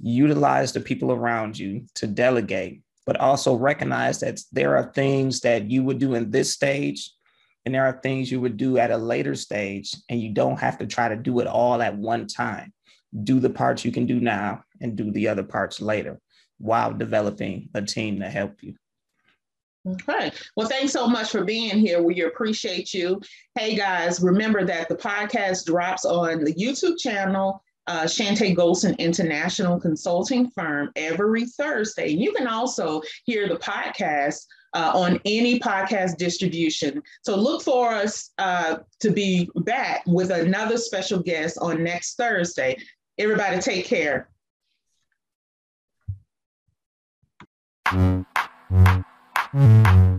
Utilize 0.00 0.72
the 0.72 0.80
people 0.80 1.12
around 1.12 1.58
you 1.58 1.86
to 1.94 2.06
delegate, 2.06 2.82
but 3.06 3.18
also 3.18 3.54
recognize 3.54 4.20
that 4.20 4.40
there 4.52 4.76
are 4.76 4.92
things 4.92 5.40
that 5.40 5.70
you 5.70 5.82
would 5.82 5.98
do 5.98 6.14
in 6.14 6.30
this 6.30 6.52
stage 6.52 7.10
and 7.64 7.74
there 7.74 7.86
are 7.86 8.00
things 8.02 8.30
you 8.30 8.40
would 8.40 8.56
do 8.56 8.78
at 8.78 8.90
a 8.90 8.96
later 8.96 9.34
stage, 9.34 9.94
and 10.08 10.20
you 10.20 10.30
don't 10.30 10.60
have 10.60 10.78
to 10.78 10.86
try 10.86 11.08
to 11.08 11.16
do 11.16 11.40
it 11.40 11.46
all 11.46 11.80
at 11.80 11.96
one 11.96 12.26
time. 12.26 12.72
Do 13.22 13.40
the 13.40 13.50
parts 13.50 13.84
you 13.84 13.92
can 13.92 14.06
do 14.06 14.20
now 14.20 14.64
and 14.80 14.96
do 14.96 15.10
the 15.10 15.28
other 15.28 15.44
parts 15.44 15.80
later 15.80 16.20
while 16.58 16.92
developing 16.92 17.70
a 17.74 17.80
team 17.80 18.20
to 18.20 18.28
help 18.28 18.62
you. 18.62 18.74
Okay. 19.86 20.32
Well, 20.56 20.68
thanks 20.68 20.92
so 20.92 21.06
much 21.06 21.30
for 21.30 21.44
being 21.44 21.78
here. 21.78 22.02
We 22.02 22.22
appreciate 22.22 22.94
you. 22.94 23.20
Hey, 23.54 23.74
guys, 23.74 24.20
remember 24.20 24.64
that 24.64 24.88
the 24.88 24.96
podcast 24.96 25.66
drops 25.66 26.06
on 26.06 26.42
the 26.42 26.54
YouTube 26.54 26.98
channel, 26.98 27.62
uh, 27.86 28.04
Chantay 28.04 28.56
Golson 28.56 28.96
International 28.98 29.78
Consulting 29.78 30.50
Firm, 30.50 30.90
every 30.96 31.44
Thursday. 31.44 32.08
You 32.08 32.32
can 32.32 32.46
also 32.46 33.02
hear 33.26 33.46
the 33.46 33.56
podcast 33.56 34.46
uh, 34.72 34.90
on 34.94 35.20
any 35.26 35.60
podcast 35.60 36.16
distribution. 36.16 37.02
So 37.22 37.36
look 37.36 37.62
for 37.62 37.92
us 37.92 38.30
uh, 38.38 38.78
to 39.00 39.10
be 39.10 39.50
back 39.56 40.02
with 40.06 40.30
another 40.30 40.78
special 40.78 41.20
guest 41.20 41.58
on 41.60 41.84
next 41.84 42.16
Thursday. 42.16 42.78
Everybody, 43.18 43.60
take 43.60 43.84
care. 43.84 44.28
Mm-hmm. 49.54 50.14